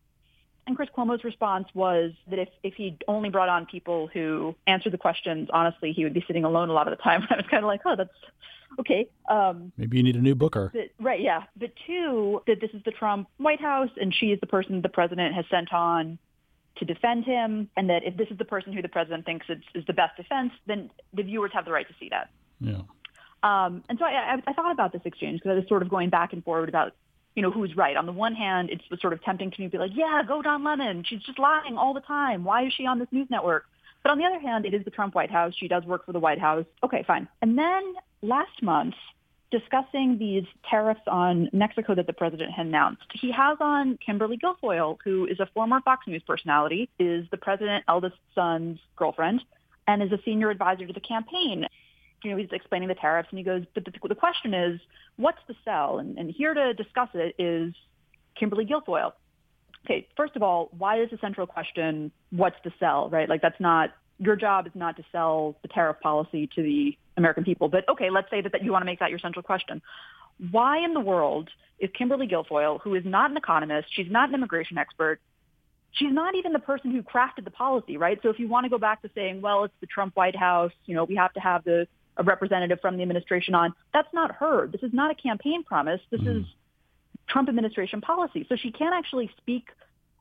And 0.67 0.75
Chris 0.75 0.89
Cuomo's 0.95 1.23
response 1.23 1.67
was 1.73 2.11
that 2.29 2.39
if, 2.39 2.49
if 2.63 2.73
he 2.73 2.97
only 3.07 3.29
brought 3.29 3.49
on 3.49 3.65
people 3.67 4.09
who 4.11 4.55
answered 4.65 4.93
the 4.93 4.97
questions 4.97 5.49
honestly, 5.53 5.93
he 5.93 6.03
would 6.03 6.13
be 6.13 6.23
sitting 6.25 6.43
alone 6.43 6.69
a 6.69 6.73
lot 6.73 6.87
of 6.87 6.97
the 6.97 7.03
time. 7.03 7.27
I 7.29 7.35
was 7.35 7.45
kind 7.49 7.63
of 7.63 7.67
like, 7.67 7.81
oh, 7.85 7.95
that's 7.95 8.09
okay. 8.79 9.07
Um, 9.29 9.71
Maybe 9.77 9.97
you 9.97 10.03
need 10.03 10.15
a 10.15 10.21
new 10.21 10.35
booker. 10.35 10.71
but, 10.73 10.89
right, 10.99 11.21
yeah. 11.21 11.43
But 11.55 11.71
two, 11.85 12.41
that 12.47 12.61
this 12.61 12.71
is 12.73 12.81
the 12.83 12.91
Trump 12.91 13.27
White 13.37 13.61
House 13.61 13.91
and 13.99 14.13
she 14.13 14.27
is 14.27 14.39
the 14.39 14.47
person 14.47 14.81
the 14.81 14.89
president 14.89 15.35
has 15.35 15.45
sent 15.51 15.71
on 15.71 16.17
to 16.77 16.85
defend 16.85 17.23
him, 17.23 17.69
and 17.77 17.89
that 17.89 18.03
if 18.03 18.17
this 18.17 18.27
is 18.29 18.37
the 18.37 18.45
person 18.45 18.73
who 18.73 18.81
the 18.81 18.89
president 18.89 19.25
thinks 19.25 19.45
is, 19.49 19.59
is 19.73 19.85
the 19.85 19.93
best 19.93 20.17
defense, 20.17 20.51
then 20.65 20.89
the 21.13 21.23
viewers 21.23 21.51
have 21.53 21.65
the 21.65 21.71
right 21.71 21.87
to 21.87 21.93
see 21.99 22.09
that. 22.09 22.29
Yeah. 22.59 22.81
Um, 23.43 23.83
and 23.87 23.97
so 23.97 24.05
I, 24.05 24.33
I, 24.33 24.43
I 24.47 24.53
thought 24.53 24.71
about 24.71 24.91
this 24.91 25.01
exchange 25.05 25.39
because 25.39 25.51
I 25.51 25.59
was 25.59 25.67
sort 25.67 25.83
of 25.83 25.89
going 25.89 26.09
back 26.09 26.33
and 26.33 26.43
forward 26.43 26.67
about, 26.67 26.93
you 27.35 27.41
know, 27.41 27.51
who's 27.51 27.75
right. 27.75 27.97
On 27.97 28.05
the 28.05 28.11
one 28.11 28.33
hand, 28.33 28.69
it's 28.69 29.01
sort 29.01 29.13
of 29.13 29.21
tempting 29.23 29.51
to 29.51 29.61
me 29.61 29.67
to 29.67 29.71
be 29.71 29.77
like, 29.77 29.91
yeah, 29.93 30.21
go 30.25 30.41
Don 30.41 30.63
Lemon. 30.63 31.03
She's 31.07 31.21
just 31.21 31.37
lying 31.37 31.77
all 31.77 31.93
the 31.93 32.01
time. 32.01 32.43
Why 32.43 32.65
is 32.65 32.73
she 32.73 32.85
on 32.85 32.97
this 32.99 33.09
news 33.11 33.27
network? 33.29 33.65
But 34.03 34.11
on 34.11 34.17
the 34.17 34.23
other 34.23 34.39
hand, 34.39 34.65
it 34.65 34.73
is 34.73 34.85
the 34.85 34.91
Trump 34.91 35.15
White 35.15 35.31
House. 35.31 35.53
She 35.57 35.67
does 35.67 35.83
work 35.83 36.05
for 36.05 36.13
the 36.13 36.19
White 36.19 36.39
House. 36.39 36.65
Okay, 36.83 37.03
fine. 37.05 37.27
And 37.41 37.57
then 37.57 37.95
last 38.21 38.61
month, 38.61 38.93
discussing 39.51 40.17
these 40.17 40.45
tariffs 40.69 41.01
on 41.07 41.49
Mexico 41.51 41.95
that 41.95 42.07
the 42.07 42.13
president 42.13 42.51
had 42.51 42.67
announced, 42.67 43.03
he 43.13 43.31
has 43.31 43.57
on 43.59 43.97
Kimberly 43.97 44.37
Guilfoyle, 44.37 44.97
who 45.03 45.25
is 45.25 45.39
a 45.39 45.47
former 45.53 45.81
Fox 45.81 46.07
News 46.07 46.23
personality, 46.25 46.89
is 46.99 47.25
the 47.31 47.37
president's 47.37 47.85
eldest 47.87 48.15
son's 48.33 48.79
girlfriend, 48.95 49.41
and 49.87 50.01
is 50.01 50.11
a 50.11 50.19
senior 50.23 50.49
advisor 50.49 50.87
to 50.87 50.93
the 50.93 50.99
campaign 50.99 51.65
you 52.25 52.31
know, 52.31 52.37
he's 52.37 52.49
explaining 52.51 52.89
the 52.89 52.95
tariffs 52.95 53.29
and 53.29 53.37
he 53.37 53.45
goes, 53.45 53.63
but 53.73 53.85
the, 53.85 53.91
the 54.07 54.15
question 54.15 54.53
is, 54.53 54.81
what's 55.15 55.37
the 55.47 55.53
sell? 55.63 55.99
And, 55.99 56.17
and 56.17 56.31
here 56.31 56.53
to 56.53 56.73
discuss 56.73 57.09
it 57.13 57.35
is 57.37 57.73
Kimberly 58.37 58.65
Guilfoyle. 58.65 59.13
Okay, 59.85 60.07
first 60.17 60.35
of 60.35 60.41
all, 60.41 60.69
why 60.77 60.99
is 61.01 61.11
the 61.11 61.17
central 61.19 61.45
question, 61.45 62.11
what's 62.31 62.55
the 62.63 62.71
sell, 62.79 63.07
right? 63.09 63.29
Like 63.29 63.43
that's 63.43 63.59
not, 63.59 63.91
your 64.17 64.35
job 64.35 64.65
is 64.65 64.73
not 64.73 64.97
to 64.97 65.03
sell 65.11 65.55
the 65.61 65.67
tariff 65.67 65.99
policy 66.01 66.49
to 66.55 66.63
the 66.63 66.97
American 67.15 67.43
people. 67.43 67.69
But 67.69 67.87
okay, 67.87 68.09
let's 68.09 68.29
say 68.31 68.41
that, 68.41 68.51
that 68.53 68.63
you 68.63 68.71
want 68.71 68.81
to 68.81 68.87
make 68.87 68.99
that 68.99 69.11
your 69.11 69.19
central 69.19 69.43
question. 69.43 69.81
why 70.51 70.83
in 70.83 70.93
the 70.93 70.99
world 70.99 71.49
is 71.79 71.89
Kimberly 71.97 72.27
Guilfoyle, 72.27 72.81
who 72.81 72.95
is 72.95 73.03
not 73.05 73.31
an 73.31 73.37
economist, 73.37 73.87
she's 73.91 74.09
not 74.09 74.29
an 74.29 74.35
immigration 74.35 74.77
expert, 74.77 75.19
she's 75.91 76.11
not 76.11 76.35
even 76.35 76.53
the 76.53 76.59
person 76.59 76.91
who 76.91 77.01
crafted 77.01 77.43
the 77.43 77.51
policy, 77.51 77.97
right? 77.97 78.19
So 78.21 78.29
if 78.29 78.39
you 78.39 78.47
want 78.47 78.65
to 78.65 78.69
go 78.69 78.77
back 78.77 79.01
to 79.01 79.09
saying, 79.15 79.41
well, 79.41 79.65
it's 79.65 79.73
the 79.81 79.87
Trump 79.87 80.15
White 80.15 80.35
House, 80.35 80.71
you 80.85 80.95
know, 80.95 81.03
we 81.03 81.15
have 81.15 81.33
to 81.33 81.39
have 81.39 81.63
the 81.63 81.87
a 82.17 82.23
representative 82.23 82.79
from 82.81 82.97
the 82.97 83.03
administration 83.03 83.55
on, 83.55 83.73
that's 83.93 84.13
not 84.13 84.31
her. 84.35 84.67
This 84.67 84.83
is 84.83 84.93
not 84.93 85.11
a 85.11 85.15
campaign 85.15 85.63
promise. 85.63 86.01
This 86.09 86.21
mm. 86.21 86.41
is 86.41 86.45
Trump 87.27 87.49
administration 87.49 88.01
policy. 88.01 88.45
So 88.47 88.55
she 88.55 88.71
can't 88.71 88.93
actually 88.93 89.29
speak 89.37 89.67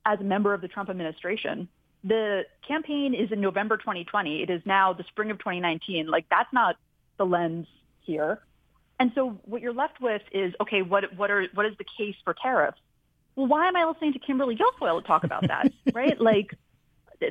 as 0.04 0.20
a 0.20 0.24
member 0.24 0.54
of 0.54 0.60
the 0.60 0.68
Trump 0.68 0.90
administration. 0.90 1.68
The 2.02 2.42
campaign 2.66 3.14
is 3.14 3.32
in 3.32 3.40
November 3.40 3.76
2020. 3.76 4.42
It 4.42 4.50
is 4.50 4.60
now 4.64 4.92
the 4.92 5.04
spring 5.04 5.30
of 5.30 5.38
2019. 5.38 6.06
Like 6.08 6.26
that's 6.30 6.52
not 6.52 6.76
the 7.16 7.24
lens 7.24 7.66
here. 8.00 8.40
And 9.00 9.10
so 9.14 9.38
what 9.44 9.60
you're 9.60 9.72
left 9.72 10.00
with 10.00 10.22
is, 10.32 10.54
okay, 10.60 10.82
what, 10.82 11.16
what 11.16 11.30
are, 11.30 11.46
what 11.54 11.66
is 11.66 11.72
the 11.78 11.84
case 11.98 12.14
for 12.24 12.34
tariffs? 12.34 12.78
well, 13.36 13.46
why 13.46 13.68
am 13.68 13.76
I 13.76 13.84
listening 13.84 14.12
to 14.12 14.18
Kimberly 14.18 14.56
Guilfoyle 14.56 15.04
talk 15.04 15.24
about 15.24 15.48
that, 15.48 15.72
right? 15.94 16.20
Like, 16.20 16.54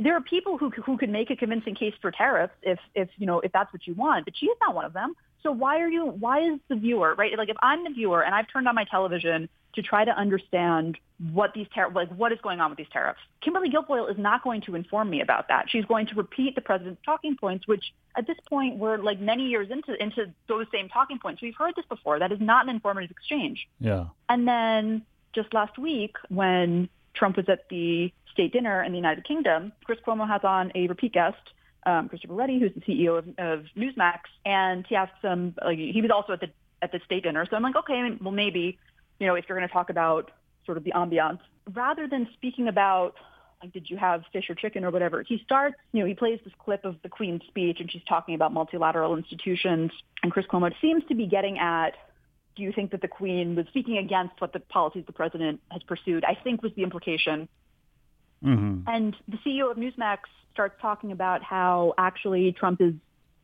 there 0.02 0.16
are 0.16 0.22
people 0.22 0.58
who 0.58 0.70
who 0.70 0.98
could 0.98 1.10
make 1.10 1.30
a 1.30 1.36
convincing 1.36 1.76
case 1.76 1.94
for 2.02 2.12
tariffs 2.12 2.54
if 2.62 2.80
if 2.96 3.10
you 3.18 3.26
know 3.26 3.40
if 3.40 3.52
that's 3.52 3.72
what 3.74 3.86
you 3.88 3.94
want, 3.94 4.26
but 4.26 4.36
she 4.38 4.48
is 4.48 4.58
not 4.62 4.76
one 4.76 4.86
of 4.86 4.94
them. 4.94 5.14
So 5.44 5.52
why 5.52 5.80
are 5.82 5.90
you? 5.90 6.06
Why 6.06 6.40
is 6.40 6.60
the 6.70 6.76
viewer 6.76 7.16
right? 7.16 7.38
Like, 7.38 7.50
if 7.50 7.58
I'm 7.62 7.84
the 7.84 7.90
viewer 7.90 8.24
and 8.24 8.34
I've 8.34 8.48
turned 8.52 8.68
on 8.68 8.76
my 8.76 8.86
television 8.86 9.50
to 9.76 9.82
try 9.82 10.06
to 10.06 10.12
understand 10.12 10.98
what 11.32 11.54
these 11.54 11.68
tar- 11.74 11.92
like 11.92 12.10
what 12.16 12.32
is 12.32 12.40
going 12.42 12.62
on 12.62 12.70
with 12.70 12.78
these 12.78 12.88
tariffs, 12.92 13.20
Kimberly 13.42 13.70
Guilfoyle 13.70 14.10
is 14.10 14.18
not 14.18 14.44
going 14.44 14.62
to 14.62 14.76
inform 14.76 15.10
me 15.10 15.22
about 15.22 15.50
that. 15.50 15.70
She's 15.70 15.86
going 15.86 16.08
to 16.08 16.16
repeat 16.16 16.56
the 16.56 16.62
president's 16.62 17.02
talking 17.06 17.36
points, 17.36 17.68
which 17.68 17.94
at 18.16 18.26
this 18.26 18.38
point 18.48 18.78
we're 18.78 18.98
like 18.98 19.20
many 19.20 19.48
years 19.48 19.70
into 19.70 20.02
into 20.02 20.34
those 20.48 20.66
same 20.72 20.90
talking 20.90 21.20
points. 21.20 21.42
We've 21.42 21.56
heard 21.56 21.74
this 21.76 21.86
before. 21.86 22.20
That 22.20 22.32
is 22.32 22.40
not 22.40 22.66
an 22.66 22.70
informative 22.70 23.12
exchange. 23.12 23.68
Yeah. 23.80 24.06
And 24.30 24.48
then 24.48 25.06
just 25.34 25.54
last 25.54 25.78
week 25.78 26.16
when 26.30 26.90
Trump 27.14 27.38
was 27.38 27.50
at 27.50 27.68
the 27.70 28.14
state 28.34 28.52
dinner 28.52 28.84
in 28.84 28.92
the 28.92 28.98
United 28.98 29.26
Kingdom, 29.26 29.72
Chris 29.86 30.00
Cuomo 30.06 30.28
has 30.28 30.42
on 30.44 30.72
a 30.76 30.88
repeat 30.88 31.14
guest, 31.14 31.38
um, 31.86 32.10
Christopher 32.10 32.34
Ruddy, 32.34 32.60
who's 32.60 32.72
the 32.74 32.82
CEO 32.82 33.18
of, 33.18 33.28
of 33.38 33.66
Newsmax, 33.78 34.20
and 34.46 34.86
he 34.88 34.96
asks 34.96 35.22
him, 35.22 35.56
like, 35.64 35.78
he 35.78 36.02
was 36.02 36.12
also 36.12 36.34
at 36.34 36.42
the 36.42 36.50
at 36.82 36.92
the 36.92 37.00
state 37.06 37.24
dinner. 37.24 37.46
So 37.50 37.56
I'm 37.56 37.64
like, 37.64 37.78
okay, 37.78 38.10
well, 38.20 38.34
maybe, 38.34 38.78
you 39.18 39.26
know, 39.28 39.36
if 39.36 39.46
you're 39.48 39.58
going 39.58 39.68
to 39.68 39.74
talk 39.74 39.90
about 39.90 40.32
sort 40.66 40.78
of 40.78 40.84
the 40.84 40.92
ambiance, 40.92 41.40
rather 41.74 42.08
than 42.10 42.28
speaking 42.34 42.68
about 42.68 43.16
like, 43.62 43.72
did 43.72 43.90
you 43.90 43.96
have 43.96 44.24
fish 44.34 44.50
or 44.50 44.56
chicken 44.56 44.84
or 44.84 44.92
whatever? 44.92 45.24
He 45.24 45.42
starts, 45.46 45.76
you 45.94 46.02
know, 46.02 46.06
he 46.06 46.14
plays 46.14 46.40
this 46.44 46.54
clip 46.60 46.84
of 46.84 46.98
the 47.02 47.10
Queen's 47.10 47.42
speech 47.48 47.78
and 47.80 47.90
she's 47.90 48.04
talking 48.04 48.36
about 48.36 48.52
multilateral 48.52 49.16
institutions. 49.16 49.92
And 50.22 50.32
Chris 50.32 50.46
Cuomo 50.52 50.72
seems 50.82 51.04
to 51.08 51.16
be 51.16 51.26
getting 51.26 51.58
at 51.58 51.94
do 52.56 52.62
you 52.62 52.72
think 52.72 52.92
that 52.92 53.02
the 53.02 53.08
Queen 53.08 53.56
was 53.56 53.66
speaking 53.70 53.98
against 53.98 54.40
what 54.40 54.54
the 54.54 54.60
policies 54.60 55.06
the 55.08 55.14
president 55.14 55.60
has 55.72 55.82
pursued? 55.84 56.24
I 56.24 56.36
think 56.36 56.62
was 56.62 56.72
the 56.76 56.84
implication. 56.84 57.48
Mm-hmm. 58.44 58.88
And 58.88 59.16
the 59.28 59.38
CEO 59.38 59.72
of 59.72 59.78
Newsmax 59.78 60.20
starts 60.54 60.76
talking 60.82 61.12
about 61.12 61.44
how 61.44 61.94
actually 61.98 62.52
Trump 62.52 62.82
is 62.82 62.94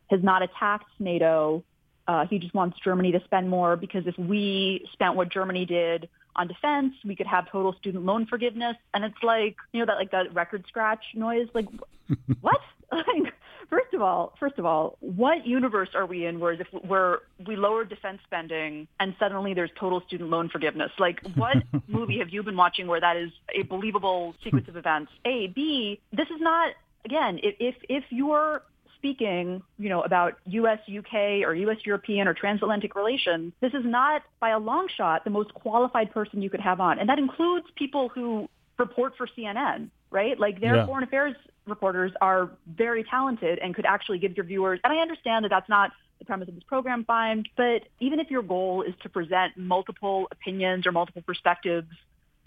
has 0.09 0.23
not 0.23 0.41
attacked 0.41 0.89
NATO. 0.99 1.63
Uh, 2.07 2.25
he 2.27 2.39
just 2.39 2.53
wants 2.55 2.77
Germany 2.83 3.11
to 3.11 3.23
spend 3.25 3.49
more 3.49 3.75
because 3.75 4.07
if 4.07 4.17
we 4.17 4.87
spent 4.93 5.15
what 5.15 5.31
Germany 5.31 5.65
did 5.65 6.09
on 6.35 6.47
defense, 6.47 6.93
we 7.05 7.15
could 7.15 7.27
have 7.27 7.49
total 7.51 7.73
student 7.73 8.05
loan 8.05 8.25
forgiveness. 8.25 8.75
And 8.93 9.03
it's 9.03 9.21
like, 9.21 9.55
you 9.71 9.79
know, 9.79 9.85
that 9.85 9.97
like 9.97 10.11
that 10.11 10.33
record 10.33 10.65
scratch 10.67 11.03
noise. 11.13 11.47
Like, 11.53 11.67
what? 12.41 12.59
like, 12.91 13.33
first 13.69 13.93
of 13.93 14.01
all, 14.01 14.33
first 14.39 14.57
of 14.57 14.65
all, 14.65 14.97
what 14.99 15.45
universe 15.45 15.89
are 15.93 16.05
we 16.05 16.25
in 16.25 16.39
where 16.39 16.53
if 16.53 16.67
where 16.85 17.19
we 17.45 17.55
lower 17.55 17.85
defense 17.85 18.19
spending 18.25 18.87
and 18.99 19.15
suddenly 19.19 19.53
there's 19.53 19.71
total 19.79 20.01
student 20.07 20.29
loan 20.29 20.49
forgiveness? 20.49 20.91
Like, 20.97 21.19
what 21.35 21.57
movie 21.87 22.19
have 22.19 22.29
you 22.29 22.43
been 22.43 22.57
watching 22.57 22.87
where 22.87 23.01
that 23.01 23.17
is 23.17 23.31
a 23.53 23.63
believable 23.63 24.35
sequence 24.43 24.67
of 24.67 24.75
events? 24.75 25.11
A, 25.25 25.47
B, 25.47 25.99
this 26.11 26.27
is 26.27 26.39
not 26.39 26.73
again. 27.05 27.39
If 27.41 27.75
if 27.87 28.03
you're 28.09 28.61
speaking, 28.95 29.61
you 29.77 29.89
know, 29.89 30.01
about 30.01 30.37
U.S. 30.45 30.79
UK 30.87 31.43
or 31.45 31.55
U.S. 31.55 31.77
European 31.85 32.27
or 32.27 32.33
transatlantic 32.33 32.95
relations, 32.95 33.53
this 33.61 33.73
is 33.73 33.85
not 33.85 34.23
by 34.41 34.49
a 34.49 34.59
long 34.59 34.87
shot 34.97 35.23
the 35.23 35.29
most 35.29 35.53
qualified 35.53 36.11
person 36.11 36.41
you 36.41 36.49
could 36.49 36.59
have 36.59 36.79
on, 36.79 36.99
and 36.99 37.09
that 37.09 37.19
includes 37.19 37.65
people 37.75 38.09
who 38.09 38.49
report 38.77 39.13
for 39.17 39.27
CNN, 39.37 39.89
right? 40.09 40.39
Like 40.39 40.59
their 40.59 40.77
yeah. 40.77 40.85
foreign 40.85 41.03
affairs 41.03 41.35
reporters 41.69 42.11
are 42.21 42.51
very 42.67 43.03
talented 43.03 43.59
and 43.59 43.75
could 43.75 43.85
actually 43.85 44.19
give 44.19 44.35
your 44.35 44.45
viewers, 44.45 44.79
and 44.83 44.91
I 44.91 44.97
understand 44.97 45.45
that 45.45 45.49
that's 45.49 45.69
not 45.69 45.91
the 46.19 46.25
premise 46.25 46.47
of 46.49 46.55
this 46.55 46.63
program, 46.63 47.05
fine, 47.05 47.45
but 47.55 47.83
even 47.99 48.19
if 48.19 48.29
your 48.29 48.43
goal 48.43 48.83
is 48.83 48.93
to 49.03 49.09
present 49.09 49.57
multiple 49.57 50.27
opinions 50.31 50.85
or 50.85 50.91
multiple 50.91 51.23
perspectives 51.25 51.87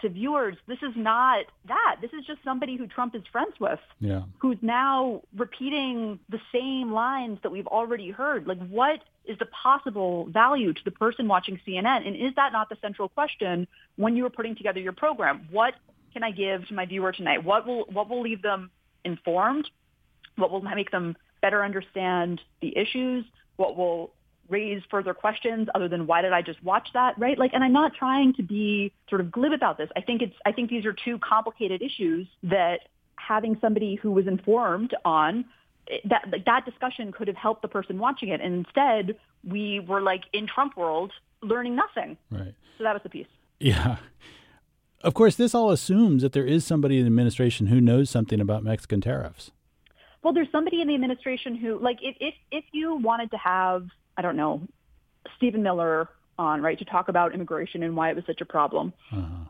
to 0.01 0.09
viewers, 0.09 0.55
this 0.67 0.77
is 0.83 0.93
not 0.95 1.45
that. 1.67 1.97
This 2.01 2.11
is 2.13 2.25
just 2.25 2.39
somebody 2.43 2.77
who 2.77 2.87
Trump 2.87 3.15
is 3.15 3.23
friends 3.31 3.53
with, 3.59 3.79
yeah. 3.99 4.23
who's 4.39 4.57
now 4.61 5.23
repeating 5.35 6.19
the 6.29 6.39
same 6.53 6.93
lines 6.93 7.39
that 7.41 7.51
we've 7.51 7.67
already 7.67 8.11
heard. 8.11 8.45
Like, 8.45 8.59
what 8.67 8.99
is 9.25 9.37
the 9.39 9.47
possible 9.47 10.27
value 10.29 10.73
to 10.73 10.81
the 10.83 10.91
person 10.91 11.27
watching 11.27 11.59
CNN? 11.65 12.05
And 12.05 12.15
is 12.15 12.35
that 12.35 12.51
not 12.51 12.69
the 12.69 12.77
central 12.81 13.09
question 13.09 13.67
when 13.95 14.15
you 14.15 14.25
are 14.25 14.29
putting 14.29 14.55
together 14.55 14.79
your 14.79 14.93
program? 14.93 15.47
What 15.49 15.73
can 16.11 16.23
I 16.23 16.31
give 16.31 16.67
to 16.67 16.73
my 16.73 16.85
viewer 16.85 17.11
tonight? 17.11 17.43
What 17.43 17.65
will 17.65 17.85
what 17.85 18.09
will 18.09 18.21
leave 18.21 18.41
them 18.41 18.69
informed, 19.05 19.69
what 20.35 20.51
will 20.51 20.61
make 20.61 20.91
them 20.91 21.15
better 21.41 21.63
understand 21.63 22.41
the 22.61 22.75
issues, 22.77 23.25
what 23.57 23.77
will 23.77 24.13
raise 24.49 24.81
further 24.89 25.13
questions 25.13 25.67
other 25.73 25.87
than 25.87 26.05
why 26.05 26.21
did 26.21 26.33
I 26.33 26.41
just 26.41 26.61
watch 26.63 26.89
that, 26.93 27.17
right? 27.17 27.37
Like, 27.37 27.51
and 27.53 27.63
I'm 27.63 27.73
not 27.73 27.93
trying 27.95 28.33
to 28.35 28.43
be 28.43 28.91
sort 29.09 29.21
of 29.21 29.31
glib 29.31 29.53
about 29.53 29.77
this. 29.77 29.89
I 29.95 30.01
think 30.01 30.21
it's, 30.21 30.35
I 30.45 30.51
think 30.51 30.69
these 30.69 30.85
are 30.85 30.93
two 30.93 31.17
complicated 31.19 31.81
issues 31.81 32.27
that 32.43 32.79
having 33.15 33.57
somebody 33.61 33.95
who 33.95 34.11
was 34.11 34.27
informed 34.27 34.95
on 35.05 35.45
eh, 35.89 35.97
that 36.05 36.25
that 36.45 36.65
discussion 36.65 37.11
could 37.11 37.27
have 37.27 37.37
helped 37.37 37.61
the 37.61 37.67
person 37.67 37.99
watching 37.99 38.29
it. 38.29 38.41
And 38.41 38.65
instead, 38.65 39.17
we 39.47 39.79
were 39.79 40.01
like 40.01 40.23
in 40.33 40.47
Trump 40.47 40.75
world 40.77 41.11
learning 41.41 41.75
nothing. 41.75 42.17
Right. 42.29 42.53
So 42.77 42.83
that 42.83 42.93
was 42.93 43.03
the 43.03 43.09
piece. 43.09 43.27
Yeah. 43.59 43.97
Of 45.03 45.13
course, 45.13 45.35
this 45.35 45.53
all 45.53 45.69
assumes 45.69 46.21
that 46.21 46.31
there 46.31 46.45
is 46.45 46.65
somebody 46.65 46.97
in 46.97 47.03
the 47.03 47.07
administration 47.07 47.67
who 47.67 47.81
knows 47.81 48.09
something 48.09 48.39
about 48.39 48.63
Mexican 48.63 49.01
tariffs. 49.01 49.51
Well, 50.23 50.33
there's 50.33 50.51
somebody 50.51 50.81
in 50.81 50.87
the 50.87 50.95
administration 50.95 51.55
who, 51.55 51.77
like, 51.77 51.97
if 52.01 52.15
if, 52.19 52.33
if 52.51 52.63
you 52.71 52.95
wanted 52.95 53.31
to 53.31 53.37
have, 53.37 53.87
I 54.17 54.21
don't 54.21 54.37
know, 54.37 54.61
Stephen 55.35 55.61
Miller 55.61 56.07
on, 56.39 56.61
right, 56.61 56.79
to 56.79 56.85
talk 56.85 57.09
about 57.09 57.33
immigration 57.33 57.83
and 57.83 57.95
why 57.95 58.09
it 58.09 58.15
was 58.15 58.25
such 58.25 58.39
a 58.39 58.45
problem. 58.45 58.93
Uh-huh 59.11 59.49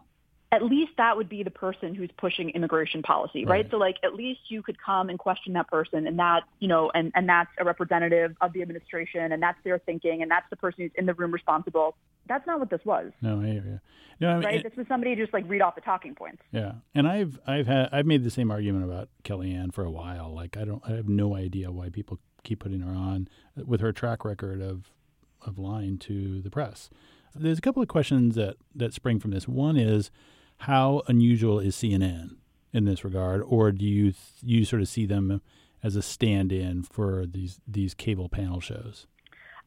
at 0.54 0.64
least 0.64 0.92
that 0.98 1.18
would 1.18 1.28
be 1.28 1.42
the 1.42 1.50
person 1.50 1.96
who's 1.96 2.12
pushing 2.16 2.52
immigration 2.52 3.02
policy, 3.02 3.44
right? 3.44 3.64
right? 3.64 3.72
So 3.72 3.78
like 3.78 3.96
at 4.04 4.14
least 4.14 4.42
you 4.50 4.62
could 4.62 4.78
come 4.80 5.10
and 5.10 5.18
question 5.18 5.54
that 5.54 5.68
person 5.68 6.06
and 6.06 6.20
that, 6.20 6.42
you 6.60 6.68
know, 6.68 6.92
and, 6.94 7.12
and 7.16 7.28
that's 7.28 7.50
a 7.58 7.66
representative 7.66 8.36
of 8.40 8.54
the 8.54 8.62
administration 8.62 9.32
and 9.32 9.42
that's 9.42 9.58
their 9.64 9.80
thinking 9.80 10.22
and 10.22 10.30
that's 10.30 10.46
the 10.52 10.56
person 10.56 10.84
who's 10.84 10.92
in 10.94 11.08
the 11.08 11.16
room 11.16 11.32
responsible. 11.32 11.96
That's 12.28 12.46
not 12.46 12.60
what 12.60 12.70
this 12.70 12.82
was. 12.86 13.12
No, 13.20 13.42
I 13.42 13.46
hear 13.46 13.64
you. 13.66 13.80
No, 14.20 14.30
I 14.30 14.34
mean, 14.36 14.44
right? 14.44 14.56
It, 14.58 14.64
this 14.64 14.78
was 14.78 14.86
somebody 14.88 15.16
just 15.16 15.34
like 15.34 15.44
read 15.48 15.62
off 15.64 15.74
the 15.74 15.82
talking 15.82 16.14
points. 16.14 16.44
Yeah. 16.52 16.74
And 16.94 17.08
I've 17.08 17.40
I've 17.48 17.66
had 17.66 17.90
I've 17.92 18.06
made 18.06 18.24
the 18.24 18.30
same 18.30 18.52
argument 18.52 18.86
about 18.86 19.10
Kellyanne 19.24 19.74
for 19.74 19.84
a 19.84 19.92
while. 19.92 20.34
Like 20.34 20.56
I 20.56 20.66
don't 20.66 20.84
I 20.88 20.92
have 20.92 21.10
no 21.10 21.36
idea 21.36 21.72
why 21.72 21.90
people 21.90 22.20
keep 22.44 22.60
putting 22.60 22.82
her 22.82 22.94
on 22.94 23.28
uh, 23.60 23.64
with 23.66 23.82
her 23.82 23.92
track 23.92 24.24
record 24.24 24.62
of 24.62 24.92
of 25.42 25.58
lying 25.58 25.98
to 25.98 26.42
the 26.42 26.52
press. 26.52 26.92
There's 27.36 27.58
a 27.58 27.62
couple 27.62 27.82
of 27.82 27.88
questions 27.88 28.36
that 28.36 28.58
that 28.76 28.94
spring 28.94 29.20
from 29.20 29.32
this. 29.32 29.48
One 29.48 29.78
is 29.78 30.12
how 30.64 31.02
unusual 31.08 31.60
is 31.60 31.76
CNN 31.76 32.38
in 32.72 32.86
this 32.86 33.04
regard, 33.04 33.44
or 33.46 33.74
do 33.74 33.84
you 33.84 34.04
th- 34.12 34.16
you 34.42 34.64
sort 34.64 34.82
of 34.82 34.88
see 34.88 35.06
them 35.06 35.42
as 35.84 35.98
a 35.98 36.02
stand-in 36.02 36.84
for 36.84 37.26
these 37.26 37.60
these 37.68 37.94
cable 37.94 38.30
panel 38.30 38.62
shows? 38.62 39.06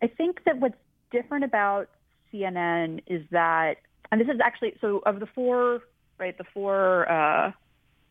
I 0.02 0.06
think 0.06 0.44
that 0.44 0.58
what's 0.58 0.76
different 1.10 1.44
about 1.44 1.90
CNN 2.32 3.02
is 3.06 3.22
that, 3.30 3.76
and 4.10 4.18
this 4.18 4.28
is 4.28 4.40
actually 4.42 4.74
so 4.80 5.02
of 5.04 5.20
the 5.20 5.26
four 5.26 5.82
right 6.18 6.36
the 6.38 6.44
four 6.54 7.10
uh, 7.12 7.52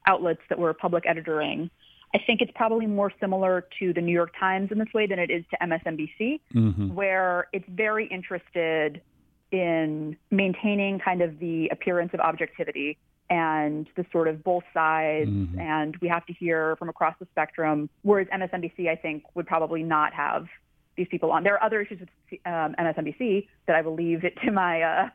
outlets 0.05 0.41
that 0.49 0.59
were 0.59 0.73
public 0.75 1.05
editoring. 1.05 1.71
I 2.13 2.19
think 2.19 2.39
it's 2.39 2.53
probably 2.53 2.85
more 2.85 3.11
similar 3.19 3.67
to 3.79 3.93
the 3.93 4.01
New 4.01 4.13
York 4.13 4.31
Times 4.39 4.71
in 4.71 4.77
this 4.77 4.93
way 4.93 5.07
than 5.07 5.17
it 5.17 5.31
is 5.31 5.43
to 5.49 5.57
MSNBC, 5.57 6.39
mm-hmm. 6.53 6.93
where 6.93 7.47
it's 7.51 7.65
very 7.67 8.05
interested 8.07 9.01
in 9.55 10.17
maintaining 10.31 10.99
kind 10.99 11.21
of 11.21 11.39
the 11.39 11.69
appearance 11.71 12.11
of 12.13 12.19
objectivity 12.19 12.97
and 13.29 13.87
the 13.95 14.05
sort 14.11 14.27
of 14.27 14.43
both 14.43 14.63
sides 14.73 15.29
mm-hmm. 15.29 15.59
and 15.59 15.95
we 16.01 16.07
have 16.07 16.25
to 16.25 16.33
hear 16.33 16.75
from 16.75 16.89
across 16.89 17.15
the 17.19 17.25
spectrum 17.31 17.89
whereas 18.03 18.27
msnbc 18.27 18.87
i 18.87 18.95
think 18.95 19.23
would 19.33 19.47
probably 19.47 19.81
not 19.81 20.13
have 20.13 20.45
these 20.95 21.07
people 21.09 21.31
on 21.31 21.43
there 21.43 21.55
are 21.55 21.63
other 21.63 21.81
issues 21.81 21.99
with 21.99 22.09
um, 22.45 22.75
msnbc 22.79 23.47
that 23.65 23.75
i 23.75 23.81
will 23.81 23.95
leave 23.95 24.23
it 24.23 24.37
to 24.43 24.51
my 24.51 24.81
uh, 24.81 25.09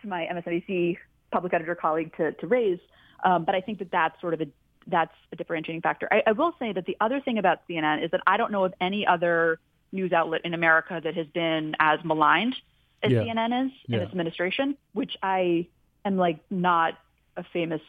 to 0.00 0.06
my 0.06 0.28
msnbc 0.32 0.96
public 1.32 1.52
editor 1.52 1.74
colleague 1.74 2.12
to, 2.16 2.32
to 2.32 2.46
raise 2.46 2.78
um, 3.24 3.44
but 3.44 3.54
i 3.54 3.60
think 3.60 3.78
that 3.78 3.90
that's 3.90 4.20
sort 4.20 4.34
of 4.34 4.40
a 4.40 4.46
that's 4.86 5.14
a 5.32 5.36
differentiating 5.36 5.82
factor 5.82 6.08
I, 6.12 6.22
I 6.28 6.32
will 6.32 6.52
say 6.60 6.72
that 6.72 6.86
the 6.86 6.96
other 7.00 7.20
thing 7.20 7.38
about 7.38 7.66
cnn 7.68 8.04
is 8.04 8.12
that 8.12 8.20
i 8.28 8.36
don't 8.36 8.52
know 8.52 8.64
of 8.64 8.74
any 8.80 9.04
other 9.04 9.58
news 9.90 10.12
outlet 10.12 10.42
in 10.44 10.54
america 10.54 11.00
that 11.02 11.16
has 11.16 11.26
been 11.34 11.74
as 11.80 11.98
maligned 12.04 12.54
as 13.02 13.12
Yeah. 13.12 13.22
CNN 13.22 13.66
is 13.66 13.72
in 13.88 13.94
Yeah. 13.94 13.98
this 14.00 14.08
administration, 14.10 14.76
which 14.92 15.16
I 15.22 15.66
am 16.04 16.16
like 16.16 16.38
not 16.50 16.98
a 17.36 17.42
famous 17.44 17.82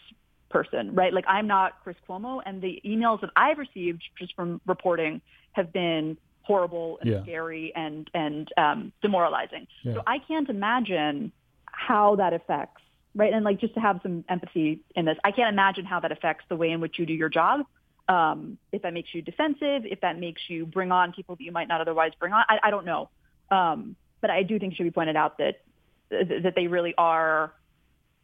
person, 0.49 0.93
right? 0.95 1.13
Like 1.13 1.25
I'm 1.27 1.47
not 1.47 1.81
Chris 1.83 1.97
Cuomo, 2.07 2.41
and 2.45 2.61
the 2.61 2.81
emails 2.85 3.21
that 3.21 3.31
I've 3.35 3.57
received 3.57 4.01
just 4.17 4.33
from 4.35 4.61
reporting 4.65 5.21
have 5.53 5.71
been 5.73 6.17
horrible 6.43 6.97
and 7.01 7.09
Yeah. 7.09 7.21
scary 7.23 7.73
and 7.75 8.09
and 8.13 8.51
um, 8.57 8.93
demoralizing. 9.01 9.67
Yeah. 9.83 9.95
So 9.95 10.03
I 10.07 10.19
can't 10.19 10.49
imagine 10.49 11.31
how 11.65 12.15
that 12.15 12.33
affects, 12.33 12.81
right? 13.15 13.33
And 13.33 13.43
like 13.43 13.59
just 13.59 13.73
to 13.75 13.79
have 13.81 13.99
some 14.01 14.23
empathy 14.29 14.81
in 14.95 15.05
this, 15.05 15.17
I 15.23 15.31
can't 15.31 15.49
imagine 15.51 15.85
how 15.85 15.99
that 15.99 16.11
affects 16.11 16.45
the 16.49 16.55
way 16.55 16.71
in 16.71 16.79
which 16.79 16.97
you 16.97 17.05
do 17.05 17.13
your 17.13 17.29
job. 17.29 17.65
Um, 18.09 18.57
if 18.71 18.83
that 18.83 18.93
makes 18.93 19.13
you 19.13 19.21
defensive, 19.21 19.85
if 19.85 19.99
that 19.99 20.17
makes 20.17 20.41
you 20.49 20.65
bring 20.65 20.93
on 20.93 21.11
people 21.11 21.35
that 21.35 21.43
you 21.43 21.51
might 21.51 21.67
not 21.67 21.81
otherwise 21.81 22.13
bring 22.19 22.31
on, 22.31 22.45
I, 22.47 22.59
I 22.63 22.69
don't 22.71 22.85
know. 22.85 23.09
Um, 23.51 23.97
but 24.21 24.29
I 24.29 24.43
do 24.43 24.59
think 24.59 24.73
it 24.73 24.75
should 24.77 24.83
be 24.83 24.91
pointed 24.91 25.15
out 25.15 25.37
that 25.39 25.61
that 26.09 26.53
they 26.55 26.67
really 26.67 26.93
are 26.97 27.51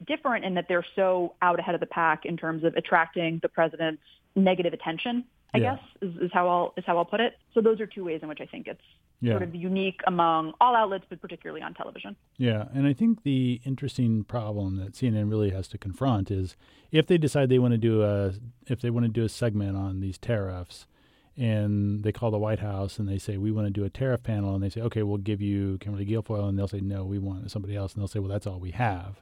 different 0.08 0.46
in 0.46 0.54
that 0.56 0.68
they're 0.70 0.86
so 0.96 1.34
out 1.42 1.60
ahead 1.60 1.76
of 1.76 1.82
the 1.82 1.86
pack 1.88 2.26
in 2.26 2.38
terms 2.38 2.64
of 2.64 2.76
attracting 2.76 3.40
the 3.42 3.50
president's 3.50 4.02
negative 4.36 4.74
attention. 4.74 5.26
I 5.54 5.58
Yeah. 5.60 5.76
guess 5.76 5.84
is, 6.02 6.16
is 6.24 6.32
how 6.34 6.48
I'll 6.48 6.74
is 6.78 6.84
how 6.86 6.98
I'll 6.98 7.06
put 7.06 7.20
it. 7.20 7.38
So 7.54 7.62
those 7.62 7.80
are 7.80 7.86
two 7.86 8.04
ways 8.06 8.22
in 8.24 8.28
which 8.30 8.42
I 8.42 8.46
think 8.46 8.68
it's 8.68 8.82
Yeah. 9.22 9.34
sort 9.34 9.44
of 9.44 9.54
unique 9.56 10.02
among 10.08 10.54
all 10.60 10.76
outlets, 10.76 11.06
but 11.10 11.22
particularly 11.22 11.62
on 11.62 11.74
television. 11.74 12.16
Yeah, 12.38 12.68
and 12.74 12.88
I 12.88 12.94
think 12.94 13.24
the 13.24 13.62
interesting 13.64 14.24
problem 14.24 14.78
that 14.78 14.94
CNN 14.94 15.30
really 15.30 15.52
has 15.52 15.68
to 15.70 15.78
confront 15.78 16.32
is 16.32 16.56
if 16.92 17.06
they 17.08 17.18
decide 17.18 17.50
they 17.50 17.60
want 17.60 17.74
to 17.74 17.78
do 17.78 18.02
a 18.04 18.34
if 18.68 18.82
they 18.82 18.90
want 18.90 19.06
to 19.06 19.12
do 19.12 19.24
a 19.24 19.30
segment 19.30 19.78
on 19.78 20.00
these 20.00 20.18
tariffs 20.18 20.88
and 21.36 22.04
they 22.04 22.12
call 22.12 22.32
the 22.32 22.38
White 22.38 22.60
House 22.60 23.00
and 23.00 23.08
they 23.08 23.18
say 23.18 23.38
we 23.38 23.52
want 23.52 23.68
to 23.68 23.72
do 23.72 23.84
a 23.84 23.90
tariff 23.90 24.24
panel 24.24 24.54
and 24.54 24.64
they 24.64 24.70
say 24.70 24.82
okay, 24.82 25.04
we'll 25.04 25.18
give 25.18 25.42
you 25.42 25.78
Kimberly 25.80 26.06
Guilfoyle 26.06 26.48
and 26.48 26.58
they'll 26.58 26.68
say 26.68 26.82
no, 26.82 27.06
we 27.06 27.20
want 27.20 27.50
somebody 27.52 27.76
else 27.76 27.94
and 27.94 28.02
they'll 28.02 28.08
say 28.08 28.20
well 28.20 28.30
that's 28.30 28.48
all 28.48 28.60
we 28.60 28.72
have. 28.72 29.22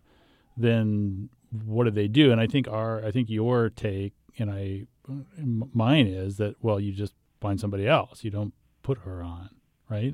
Then 0.57 1.29
what 1.65 1.85
do 1.85 1.91
they 1.91 2.07
do? 2.07 2.31
And 2.31 2.41
I 2.41 2.47
think 2.47 2.67
our 2.67 3.03
I 3.05 3.11
think 3.11 3.29
your 3.29 3.69
take 3.69 4.13
and 4.37 4.51
I 4.51 4.83
mine 5.37 6.07
is 6.07 6.37
that 6.37 6.55
well 6.61 6.79
you 6.79 6.91
just 6.93 7.13
find 7.39 7.59
somebody 7.59 7.87
else. 7.87 8.23
You 8.23 8.31
don't 8.31 8.53
put 8.83 8.99
her 8.99 9.21
on, 9.21 9.49
right? 9.89 10.13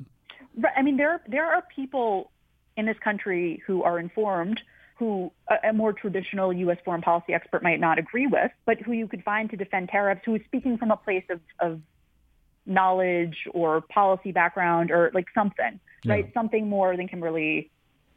Right. 0.56 0.72
I 0.76 0.82
mean, 0.82 0.96
there 0.96 1.22
there 1.28 1.46
are 1.46 1.62
people 1.74 2.32
in 2.76 2.86
this 2.86 2.98
country 3.02 3.62
who 3.66 3.82
are 3.82 3.98
informed, 3.98 4.60
who 4.98 5.30
a, 5.48 5.72
more 5.72 5.92
traditional 5.92 6.52
U.S. 6.52 6.78
foreign 6.84 7.02
policy 7.02 7.32
expert 7.32 7.62
might 7.62 7.78
not 7.80 7.98
agree 7.98 8.26
with, 8.26 8.50
but 8.66 8.80
who 8.80 8.92
you 8.92 9.06
could 9.06 9.22
find 9.22 9.48
to 9.50 9.56
defend 9.56 9.88
tariffs, 9.88 10.22
who 10.24 10.34
is 10.34 10.42
speaking 10.46 10.76
from 10.76 10.90
a 10.90 10.96
place 10.96 11.24
of, 11.30 11.40
of 11.60 11.80
knowledge 12.66 13.36
or 13.52 13.80
policy 13.80 14.32
background 14.32 14.90
or 14.90 15.10
like 15.14 15.26
something, 15.34 15.78
Yeah. 16.04 16.12
right? 16.12 16.30
Something 16.34 16.68
more 16.68 16.96
than 16.96 17.08
Kimberly 17.08 17.70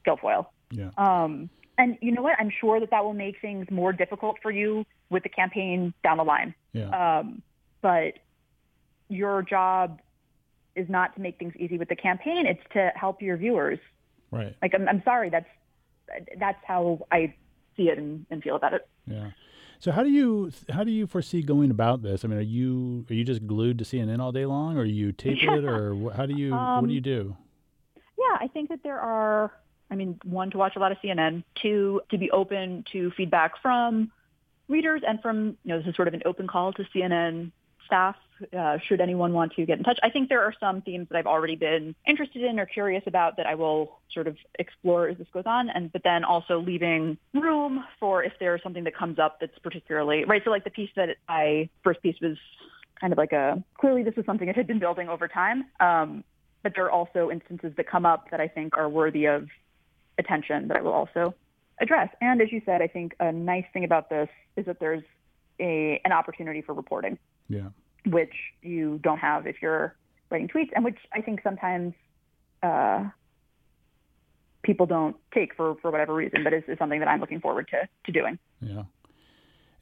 Guilfoyle. 0.05 0.47
Yeah. 0.71 0.89
Um, 0.97 1.49
and 1.77 1.97
you 2.01 2.11
know 2.11 2.21
what? 2.21 2.35
I'm 2.39 2.51
sure 2.59 2.79
that 2.79 2.89
that 2.89 3.03
will 3.03 3.13
make 3.13 3.39
things 3.41 3.67
more 3.69 3.93
difficult 3.93 4.37
for 4.41 4.51
you 4.51 4.85
with 5.09 5.23
the 5.23 5.29
campaign 5.29 5.93
down 6.03 6.17
the 6.17 6.23
line. 6.23 6.53
Yeah. 6.73 7.19
Um, 7.19 7.41
but 7.81 8.13
your 9.09 9.41
job 9.41 9.99
is 10.75 10.87
not 10.89 11.15
to 11.15 11.21
make 11.21 11.37
things 11.37 11.53
easy 11.57 11.77
with 11.77 11.89
the 11.89 11.95
campaign. 11.95 12.45
It's 12.45 12.61
to 12.73 12.91
help 12.95 13.21
your 13.21 13.37
viewers. 13.37 13.79
Right. 14.31 14.55
Like, 14.61 14.73
I'm, 14.73 14.87
I'm 14.87 15.01
sorry. 15.03 15.29
That's, 15.29 15.49
that's 16.39 16.59
how 16.65 17.05
I 17.11 17.33
see 17.77 17.89
it 17.89 17.97
and, 17.97 18.25
and 18.29 18.43
feel 18.43 18.55
about 18.55 18.73
it. 18.73 18.87
Yeah. 19.07 19.31
So 19.79 19.91
how 19.91 20.03
do 20.03 20.09
you 20.09 20.51
how 20.69 20.83
do 20.83 20.91
you 20.91 21.07
foresee 21.07 21.41
going 21.41 21.71
about 21.71 22.03
this? 22.03 22.23
I 22.23 22.27
mean, 22.27 22.37
are 22.37 22.41
you 22.41 23.05
are 23.09 23.13
you 23.13 23.23
just 23.23 23.47
glued 23.47 23.79
to 23.79 23.83
CNN 23.83 24.19
all 24.19 24.31
day 24.31 24.45
long, 24.45 24.77
or 24.77 24.85
you 24.85 25.11
tape 25.11 25.37
it, 25.41 25.65
or 25.65 26.11
how 26.15 26.25
do 26.27 26.35
you 26.35 26.51
what 26.51 26.59
Um, 26.59 26.87
do 26.87 26.93
you 26.93 27.01
do? 27.01 27.35
Yeah, 27.95 28.37
I 28.39 28.47
think 28.47 28.69
that 28.69 28.83
there 28.83 28.99
are, 28.99 29.51
I 29.89 29.95
mean, 29.95 30.19
one, 30.23 30.51
to 30.51 30.57
watch 30.59 30.75
a 30.75 30.79
lot 30.79 30.91
of 30.91 30.99
CNN, 31.03 31.43
two, 31.59 32.01
to 32.11 32.17
be 32.19 32.29
open 32.29 32.85
to 32.91 33.09
feedback 33.17 33.59
from 33.59 34.11
readers 34.67 35.01
and 35.05 35.19
from, 35.21 35.57
you 35.63 35.69
know, 35.69 35.79
this 35.79 35.87
is 35.87 35.95
sort 35.95 36.07
of 36.07 36.13
an 36.13 36.21
open 36.25 36.47
call 36.47 36.71
to 36.73 36.83
CNN 36.95 37.51
staff, 37.87 38.15
uh, 38.57 38.77
should 38.87 39.01
anyone 39.01 39.33
want 39.33 39.53
to 39.53 39.65
get 39.65 39.77
in 39.77 39.83
touch. 39.83 39.99
I 40.03 40.09
think 40.09 40.29
there 40.29 40.41
are 40.41 40.53
some 40.59 40.81
themes 40.81 41.07
that 41.09 41.17
I've 41.17 41.27
already 41.27 41.55
been 41.55 41.95
interested 42.07 42.43
in 42.43 42.59
or 42.59 42.65
curious 42.65 43.03
about 43.07 43.37
that 43.37 43.45
I 43.45 43.55
will 43.55 43.99
sort 44.13 44.27
of 44.27 44.37
explore 44.59 45.07
as 45.07 45.17
this 45.17 45.27
goes 45.33 45.43
on. 45.45 45.69
And, 45.69 45.91
but 45.91 46.03
then 46.03 46.23
also 46.23 46.59
leaving 46.59 47.17
room 47.33 47.83
for 47.99 48.23
if 48.23 48.33
there's 48.39 48.61
something 48.63 48.83
that 48.83 48.95
comes 48.95 49.19
up 49.19 49.39
that's 49.39 49.57
particularly, 49.59 50.25
right. 50.25 50.41
So 50.43 50.51
like 50.51 50.63
the 50.63 50.69
piece 50.69 50.91
that 50.95 51.17
I, 51.27 51.69
first 51.83 52.01
piece 52.01 52.15
was 52.21 52.37
kind 52.99 53.13
of 53.13 53.17
like 53.17 53.31
a, 53.31 53.63
clearly 53.79 54.03
this 54.03 54.15
was 54.15 54.25
something 54.25 54.47
that 54.47 54.55
had 54.55 54.67
been 54.67 54.79
building 54.79 55.09
over 55.09 55.27
time. 55.27 55.65
Um, 55.79 56.23
but 56.63 56.73
there 56.75 56.85
are 56.85 56.91
also 56.91 57.31
instances 57.31 57.73
that 57.77 57.87
come 57.89 58.05
up 58.05 58.29
that 58.31 58.39
I 58.39 58.47
think 58.47 58.77
are 58.77 58.87
worthy 58.87 59.25
of 59.25 59.47
attention 60.19 60.67
that 60.67 60.77
I 60.77 60.81
will 60.81 60.93
also 60.93 61.33
address. 61.79 62.09
And 62.21 62.41
as 62.41 62.51
you 62.51 62.61
said, 62.65 62.81
I 62.81 62.87
think 62.87 63.15
a 63.19 63.31
nice 63.31 63.65
thing 63.73 63.83
about 63.83 64.09
this 64.09 64.29
is 64.55 64.65
that 64.67 64.79
there's 64.79 65.03
a 65.59 65.99
an 66.05 66.11
opportunity 66.11 66.61
for 66.61 66.73
reporting, 66.73 67.17
Yeah. 67.47 67.69
Which 68.05 68.33
you 68.61 68.99
don't 69.03 69.19
have 69.19 69.45
if 69.45 69.57
you're 69.61 69.95
writing 70.29 70.47
tweets, 70.47 70.69
and 70.75 70.83
which 70.83 70.97
I 71.13 71.21
think 71.21 71.41
sometimes 71.43 71.93
uh, 72.63 73.09
people 74.63 74.85
don't 74.85 75.15
take 75.33 75.55
for, 75.55 75.75
for 75.81 75.91
whatever 75.91 76.13
reason, 76.13 76.43
but 76.43 76.53
is, 76.53 76.63
is 76.67 76.77
something 76.77 76.99
that 76.99 77.07
I'm 77.07 77.19
looking 77.19 77.39
forward 77.39 77.67
to 77.69 77.87
to 78.05 78.11
doing. 78.11 78.39
Yeah. 78.59 78.83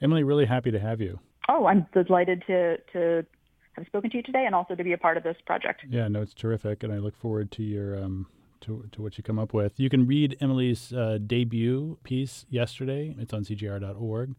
Emily, 0.01 0.23
really 0.23 0.45
happy 0.45 0.71
to 0.71 0.79
have 0.79 1.01
you. 1.01 1.19
Oh, 1.47 1.65
I'm 1.65 1.85
delighted 1.93 2.43
to 2.47 2.77
to 2.93 3.25
have 3.73 3.85
spoken 3.87 4.09
to 4.11 4.17
you 4.17 4.23
today 4.23 4.45
and 4.45 4.55
also 4.55 4.75
to 4.75 4.83
be 4.83 4.93
a 4.93 4.97
part 4.97 5.17
of 5.17 5.23
this 5.23 5.37
project. 5.45 5.83
Yeah, 5.89 6.07
no, 6.07 6.21
it's 6.21 6.33
terrific, 6.33 6.83
and 6.83 6.93
I 6.93 6.97
look 6.97 7.15
forward 7.15 7.51
to 7.51 7.63
your 7.63 7.97
um 7.97 8.27
to 8.61 8.85
to 8.91 9.01
what 9.01 9.17
you 9.17 9.23
come 9.23 9.39
up 9.39 9.53
with. 9.53 9.79
You 9.79 9.89
can 9.89 10.05
read 10.05 10.37
Emily's 10.39 10.93
uh, 10.93 11.19
debut 11.25 11.97
piece 12.03 12.45
yesterday. 12.49 13.15
It's 13.17 13.33
on 13.33 13.43
CJR.org, 13.43 14.35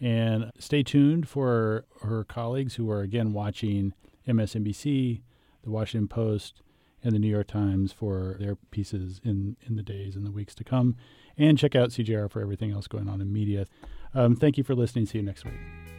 and 0.00 0.52
stay 0.58 0.82
tuned 0.82 1.28
for 1.28 1.84
her 2.02 2.24
colleagues 2.24 2.76
who 2.76 2.90
are 2.90 3.00
again 3.00 3.32
watching 3.32 3.94
MSNBC, 4.26 5.22
the 5.62 5.70
Washington 5.70 6.08
Post, 6.08 6.62
and 7.02 7.14
the 7.14 7.18
New 7.18 7.28
York 7.28 7.46
Times 7.46 7.92
for 7.92 8.36
their 8.38 8.56
pieces 8.70 9.20
in 9.24 9.56
in 9.66 9.76
the 9.76 9.82
days 9.82 10.16
and 10.16 10.26
the 10.26 10.30
weeks 10.30 10.54
to 10.56 10.64
come. 10.64 10.96
And 11.36 11.56
check 11.56 11.76
out 11.76 11.90
CJR 11.90 12.30
for 12.30 12.40
everything 12.40 12.72
else 12.72 12.88
going 12.88 13.08
on 13.08 13.20
in 13.20 13.32
media. 13.32 13.66
Um, 14.14 14.34
thank 14.34 14.58
you 14.58 14.64
for 14.64 14.74
listening. 14.74 15.06
See 15.06 15.18
you 15.18 15.24
next 15.24 15.44
week. 15.44 15.97